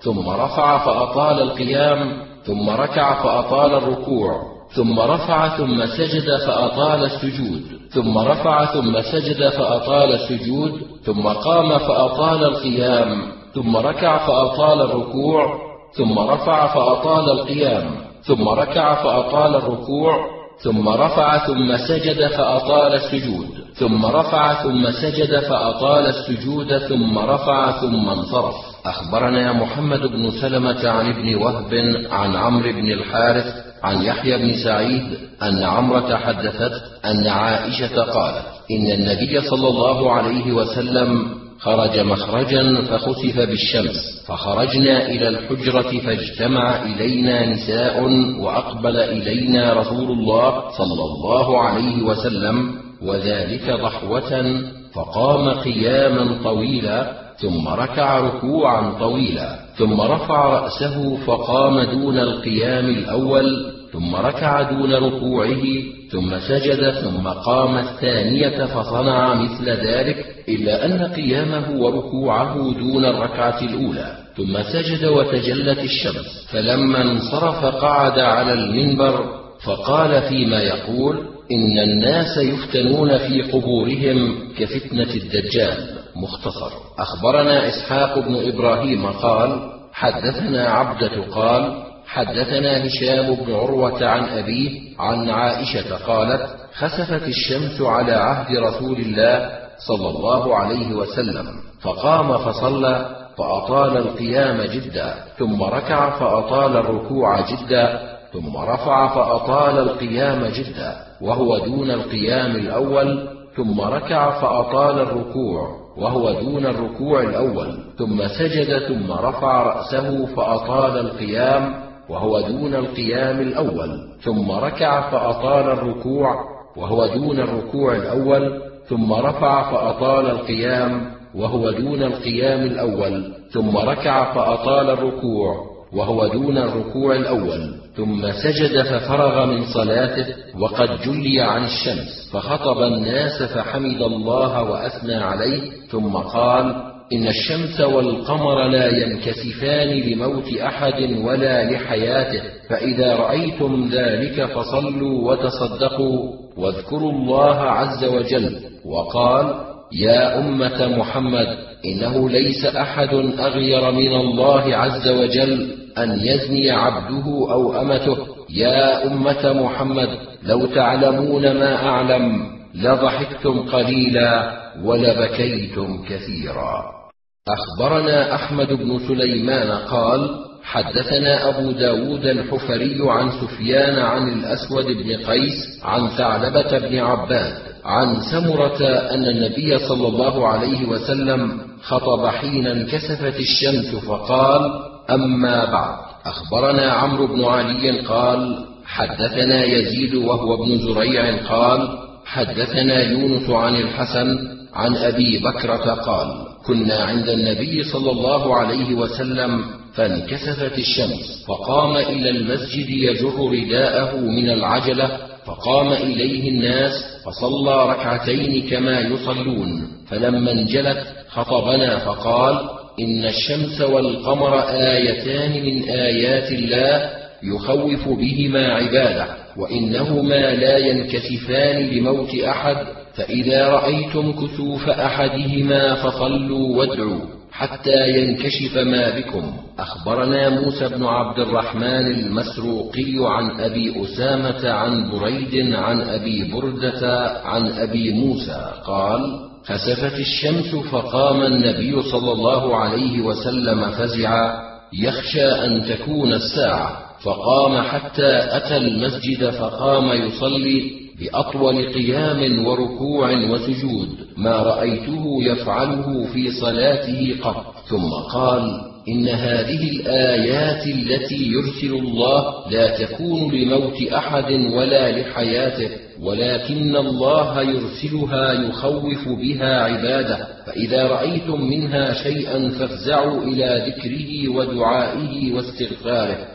ثم 0.02 0.28
رفع 0.28 0.78
فأطال 0.84 1.42
القيام 1.42 2.22
ثم 2.44 2.70
ركع 2.70 3.22
فأطال 3.22 3.74
الركوع 3.74 4.52
ثم 4.74 5.00
رفع 5.00 5.56
ثم 5.56 5.86
سجد 5.86 6.36
فأطال 6.46 7.04
السجود 7.04 7.62
ثم 7.90 8.18
رفع 8.18 8.64
ثم 8.64 9.00
سجد 9.00 9.48
فأطال 9.48 10.12
السجود 10.12 10.82
ثم 11.04 11.22
قام 11.22 11.78
فأطال 11.78 12.44
القيام 12.44 13.22
ثم 13.54 13.76
ركع 13.76 14.26
فأطال 14.26 14.80
الركوع 14.80 15.58
ثم 15.96 16.18
رفع 16.18 16.74
فأطال 16.74 17.30
القيام. 17.30 18.11
ثم 18.24 18.48
ركع 18.48 18.94
فأطال 18.94 19.54
الركوع 19.54 20.42
ثم 20.62 20.88
رفع 20.88 21.46
ثم 21.46 21.76
سجد 21.76 22.26
فأطال 22.26 22.94
السجود 22.94 23.48
ثم 23.74 24.06
رفع 24.06 24.62
ثم 24.62 24.90
سجد 24.90 25.38
فأطال 25.40 26.06
السجود 26.06 26.78
ثم 26.78 27.18
رفع 27.18 27.70
ثم 27.80 28.08
انصرف. 28.08 28.54
أخبرنا 28.86 29.52
محمد 29.52 30.00
بن 30.00 30.30
سلمة 30.30 30.88
عن 30.88 31.10
ابن 31.10 31.34
وهب 31.34 31.74
عن 32.10 32.36
عمرو 32.36 32.72
بن 32.72 32.92
الحارث 32.92 33.54
عن 33.82 34.02
يحيى 34.02 34.38
بن 34.38 34.64
سعيد 34.64 35.18
أن 35.42 35.62
عمرة 35.62 36.16
حدثت 36.16 36.82
أن 37.04 37.26
عائشة 37.26 38.02
قالت 38.02 38.44
إن 38.70 38.90
النبي 38.90 39.40
صلى 39.40 39.68
الله 39.68 40.12
عليه 40.12 40.52
وسلم 40.52 41.41
خرج 41.62 41.98
مخرجا 41.98 42.82
فخسف 42.82 43.36
بالشمس 43.36 44.22
فخرجنا 44.26 45.06
إلى 45.06 45.28
الحجرة 45.28 46.00
فاجتمع 46.00 46.82
إلينا 46.82 47.46
نساء 47.46 48.02
وأقبل 48.40 48.96
إلينا 48.96 49.72
رسول 49.72 50.10
الله 50.10 50.70
صلى 50.78 51.04
الله 51.04 51.60
عليه 51.60 52.02
وسلم 52.02 52.74
وذلك 53.02 53.70
ضحوة 53.70 54.60
فقام 54.94 55.48
قياما 55.48 56.38
طويلا 56.44 57.12
ثم 57.38 57.68
ركع 57.68 58.20
ركوعا 58.20 58.98
طويلا 58.98 59.58
ثم 59.76 60.00
رفع 60.00 60.46
رأسه 60.48 61.16
فقام 61.26 61.80
دون 61.82 62.18
القيام 62.18 62.84
الأول 62.84 63.71
ثم 63.92 64.16
ركع 64.16 64.62
دون 64.62 64.94
ركوعه 64.94 65.62
ثم 66.10 66.38
سجد 66.38 66.90
ثم 66.90 67.28
قام 67.28 67.78
الثانية 67.78 68.64
فصنع 68.64 69.34
مثل 69.34 69.70
ذلك 69.70 70.26
إلا 70.48 70.86
أن 70.86 71.02
قيامه 71.02 71.70
وركوعه 71.70 72.74
دون 72.78 73.04
الركعة 73.04 73.60
الأولى. 73.60 74.16
ثم 74.36 74.62
سجد 74.62 75.04
وتجلت 75.04 75.78
الشمس. 75.78 76.48
فلما 76.52 77.02
انصرف 77.02 77.64
قعد 77.64 78.18
على 78.18 78.52
المنبر 78.52 79.24
فقال 79.64 80.22
فيما 80.22 80.60
يقول 80.62 81.16
إن 81.52 81.78
الناس 81.78 82.38
يفتنون 82.38 83.18
في 83.18 83.42
قبورهم 83.42 84.38
كفتنة 84.58 85.14
الدجال. 85.14 85.76
مختصر. 86.16 86.70
أخبرنا 86.98 87.68
إسحاق 87.68 88.18
بن 88.18 88.48
إبراهيم 88.48 89.06
قال 89.06 89.72
حدثنا 89.92 90.68
عبدة 90.68 91.22
قال 91.22 91.81
حدثنا 92.12 92.86
هشام 92.86 93.34
بن 93.34 93.54
عروة 93.54 94.06
عن 94.06 94.24
أبيه 94.24 94.80
عن 94.98 95.30
عائشة 95.30 95.96
قالت 96.06 96.42
خسفت 96.74 97.22
الشمس 97.28 97.80
على 97.80 98.12
عهد 98.12 98.56
رسول 98.56 98.96
الله 98.96 99.50
صلى 99.88 100.08
الله 100.08 100.56
عليه 100.56 100.94
وسلم 100.94 101.46
فقام 101.82 102.38
فصلى 102.38 103.16
فأطال 103.38 103.96
القيام 103.96 104.62
جدا 104.62 105.14
ثم 105.38 105.62
ركع 105.62 106.18
فأطال 106.18 106.76
الركوع 106.76 107.40
جدا 107.40 108.00
ثم 108.32 108.56
رفع 108.56 109.14
فأطال 109.14 109.78
القيام 109.78 110.46
جدا 110.46 110.96
وهو 111.20 111.58
دون 111.58 111.90
القيام 111.90 112.56
الأول 112.56 113.28
ثم 113.56 113.80
ركع 113.80 114.40
فأطال 114.40 114.98
الركوع 115.00 115.68
وهو 115.96 116.32
دون 116.32 116.66
الركوع 116.66 117.20
الأول 117.20 117.78
ثم 117.98 118.28
سجد 118.28 118.78
ثم 118.88 119.12
رفع 119.12 119.62
رأسه 119.62 120.26
فأطال 120.26 120.98
القيام 120.98 121.91
وهو 122.08 122.40
دون 122.40 122.74
القيام 122.74 123.40
الأول 123.40 124.08
ثم 124.22 124.50
ركع 124.50 125.10
فأطال 125.10 125.70
الركوع 125.70 126.52
وهو 126.76 127.06
دون 127.06 127.40
الركوع 127.40 127.96
الأول 127.96 128.62
ثم 128.88 129.12
رفع 129.12 129.70
فأطال 129.70 130.30
القيام 130.30 131.12
وهو 131.34 131.70
دون 131.70 132.02
القيام 132.02 132.60
الأول 132.60 133.32
ثم 133.52 133.76
ركع 133.76 134.34
فأطال 134.34 134.90
الركوع 134.90 135.72
وهو 135.92 136.26
دون 136.26 136.58
الركوع 136.58 137.16
الأول 137.16 137.74
ثم 137.96 138.32
سجد 138.32 138.82
ففرغ 138.82 139.46
من 139.46 139.64
صلاته 139.74 140.26
وقد 140.60 140.88
جلي 141.04 141.40
عن 141.40 141.64
الشمس 141.64 142.30
فخطب 142.32 142.82
الناس 142.82 143.42
فحمد 143.42 144.02
الله 144.02 144.62
وأثنى 144.62 145.14
عليه 145.14 145.70
ثم 145.90 146.16
قال 146.16 146.91
إن 147.12 147.28
الشمس 147.28 147.80
والقمر 147.80 148.68
لا 148.68 148.86
ينكسفان 148.86 149.88
لموت 149.88 150.52
أحد 150.58 151.16
ولا 151.24 151.70
لحياته 151.70 152.42
فإذا 152.68 153.16
رأيتم 153.16 153.88
ذلك 153.92 154.44
فصلوا 154.44 155.32
وتصدقوا 155.32 156.32
واذكروا 156.56 157.12
الله 157.12 157.56
عز 157.56 158.04
وجل 158.04 158.56
وقال 158.84 159.54
يا 159.92 160.38
أمة 160.38 160.96
محمد 160.98 161.46
إنه 161.84 162.30
ليس 162.30 162.64
أحد 162.66 163.14
أغير 163.38 163.90
من 163.90 164.12
الله 164.12 164.76
عز 164.76 165.08
وجل 165.08 165.70
أن 165.98 166.18
يزني 166.20 166.70
عبده 166.70 167.52
أو 167.52 167.80
أمته. 167.80 168.16
يا 168.50 169.06
أمة 169.06 169.52
محمد 169.52 170.08
لو 170.42 170.66
تعلمون 170.66 171.42
ما 171.42 171.88
أعلم 171.88 172.46
لضحكتم 172.74 173.58
قليلا 173.58 174.52
ولبكيتم 174.84 176.04
كثيرا. 176.08 177.01
أخبرنا 177.48 178.34
أحمد 178.34 178.72
بن 178.72 178.98
سليمان 179.08 179.70
قال 179.70 180.30
حدثنا 180.62 181.48
أبو 181.48 181.70
داود 181.70 182.26
الحفري 182.26 182.96
عن 183.00 183.30
سفيان 183.30 183.98
عن 183.98 184.28
الأسود 184.28 184.84
بن 184.86 185.16
قيس 185.16 185.54
عن 185.84 186.08
ثعلبة 186.08 186.78
بن 186.78 186.98
عباد 186.98 187.54
عن 187.84 188.16
سمرة 188.32 188.86
أن 188.86 189.24
النبي 189.24 189.78
صلى 189.78 190.08
الله 190.08 190.48
عليه 190.48 190.88
وسلم 190.88 191.60
خطب 191.82 192.26
حين 192.26 192.66
انكسفت 192.66 193.40
الشمس 193.40 193.94
فقال: 193.94 194.70
أما 195.10 195.64
بعد، 195.64 195.98
أخبرنا 196.26 196.92
عمرو 196.92 197.26
بن 197.26 197.44
علي 197.44 198.00
قال: 198.00 198.66
حدثنا 198.84 199.64
يزيد 199.64 200.14
وهو 200.14 200.54
ابن 200.54 200.78
زريع 200.78 201.36
قال: 201.48 201.98
حدثنا 202.26 203.02
يونس 203.02 203.50
عن 203.50 203.76
الحسن 203.76 204.38
عن 204.74 204.96
أبي 204.96 205.38
بكرة 205.38 205.94
قال: 205.94 206.51
كنا 206.66 206.94
عند 206.94 207.28
النبي 207.28 207.84
صلى 207.84 208.10
الله 208.10 208.56
عليه 208.56 208.94
وسلم 208.94 209.64
فانكسفت 209.94 210.78
الشمس 210.78 211.44
فقام 211.48 211.96
إلى 211.96 212.30
المسجد 212.30 212.90
يجر 212.90 213.50
رداءه 213.50 214.16
من 214.16 214.50
العجلة 214.50 215.18
فقام 215.46 215.92
إليه 215.92 216.48
الناس 216.48 216.92
فصلى 217.24 217.90
ركعتين 217.90 218.68
كما 218.70 219.00
يصلون 219.00 219.88
فلما 220.08 220.52
انجلت 220.52 221.04
خطبنا 221.28 221.98
فقال 221.98 222.68
إن 223.00 223.24
الشمس 223.24 223.80
والقمر 223.80 224.58
آيتان 224.68 225.64
من 225.64 225.88
آيات 225.88 226.52
الله 226.52 227.21
يخوف 227.42 228.08
بهما 228.08 228.66
عباده 228.74 229.26
وإنهما 229.56 230.50
لا 230.54 230.78
ينكسفان 230.78 231.86
لموت 231.86 232.34
أحد 232.34 232.76
فإذا 233.14 233.68
رأيتم 233.68 234.32
كسوف 234.32 234.88
أحدهما 234.88 235.94
فصلوا 235.94 236.76
وادعوا 236.76 237.20
حتى 237.52 238.08
ينكشف 238.08 238.76
ما 238.76 239.10
بكم. 239.18 239.52
أخبرنا 239.78 240.48
موسى 240.48 240.88
بن 240.88 241.04
عبد 241.04 241.38
الرحمن 241.38 242.06
المسروقي 242.06 243.14
عن 243.18 243.60
أبي 243.60 244.02
أسامة 244.04 244.70
عن 244.70 245.10
بريد 245.10 245.74
عن 245.74 246.00
أبي 246.00 246.50
بردة 246.52 247.28
عن 247.44 247.66
أبي 247.66 248.10
موسى 248.12 248.70
قال 248.86 249.20
خسفت 249.64 250.18
الشمس 250.18 250.74
فقام 250.74 251.42
النبي 251.42 252.02
صلى 252.02 252.32
الله 252.32 252.76
عليه 252.76 253.20
وسلم 253.20 253.90
فزعا 253.90 254.60
يخشى 254.92 255.44
أن 255.46 255.84
تكون 255.84 256.32
الساعة. 256.32 257.11
فقام 257.24 257.80
حتى 257.82 258.56
أتى 258.56 258.76
المسجد 258.76 259.50
فقام 259.50 260.22
يصلي 260.22 261.02
بأطول 261.20 261.92
قيام 261.92 262.66
وركوع 262.66 263.32
وسجود 263.32 264.08
ما 264.36 264.56
رأيته 264.56 265.38
يفعله 265.42 266.26
في 266.32 266.50
صلاته 266.50 267.34
قط. 267.42 267.74
ثم 267.88 268.10
قال 268.32 268.80
إن 269.08 269.28
هذه 269.28 269.90
الآيات 269.90 270.86
التي 270.86 271.52
يرسل 271.52 271.94
الله 271.94 272.70
لا 272.70 273.04
تكون 273.04 273.54
لموت 273.54 274.02
أحد 274.12 274.52
ولا 274.52 275.18
لحياته 275.18 275.90
ولكن 276.22 276.96
الله 276.96 277.62
يرسلها 277.62 278.52
يخوف 278.52 279.28
بها 279.28 279.82
عباده. 279.82 280.48
فإذا 280.66 281.06
رأيتم 281.06 281.60
منها 281.60 282.12
شيئا 282.12 282.68
فافزعوا 282.68 283.42
إلى 283.42 283.84
ذكره 283.86 284.48
ودعائه 284.48 285.52
واستغفاره. 285.52 286.51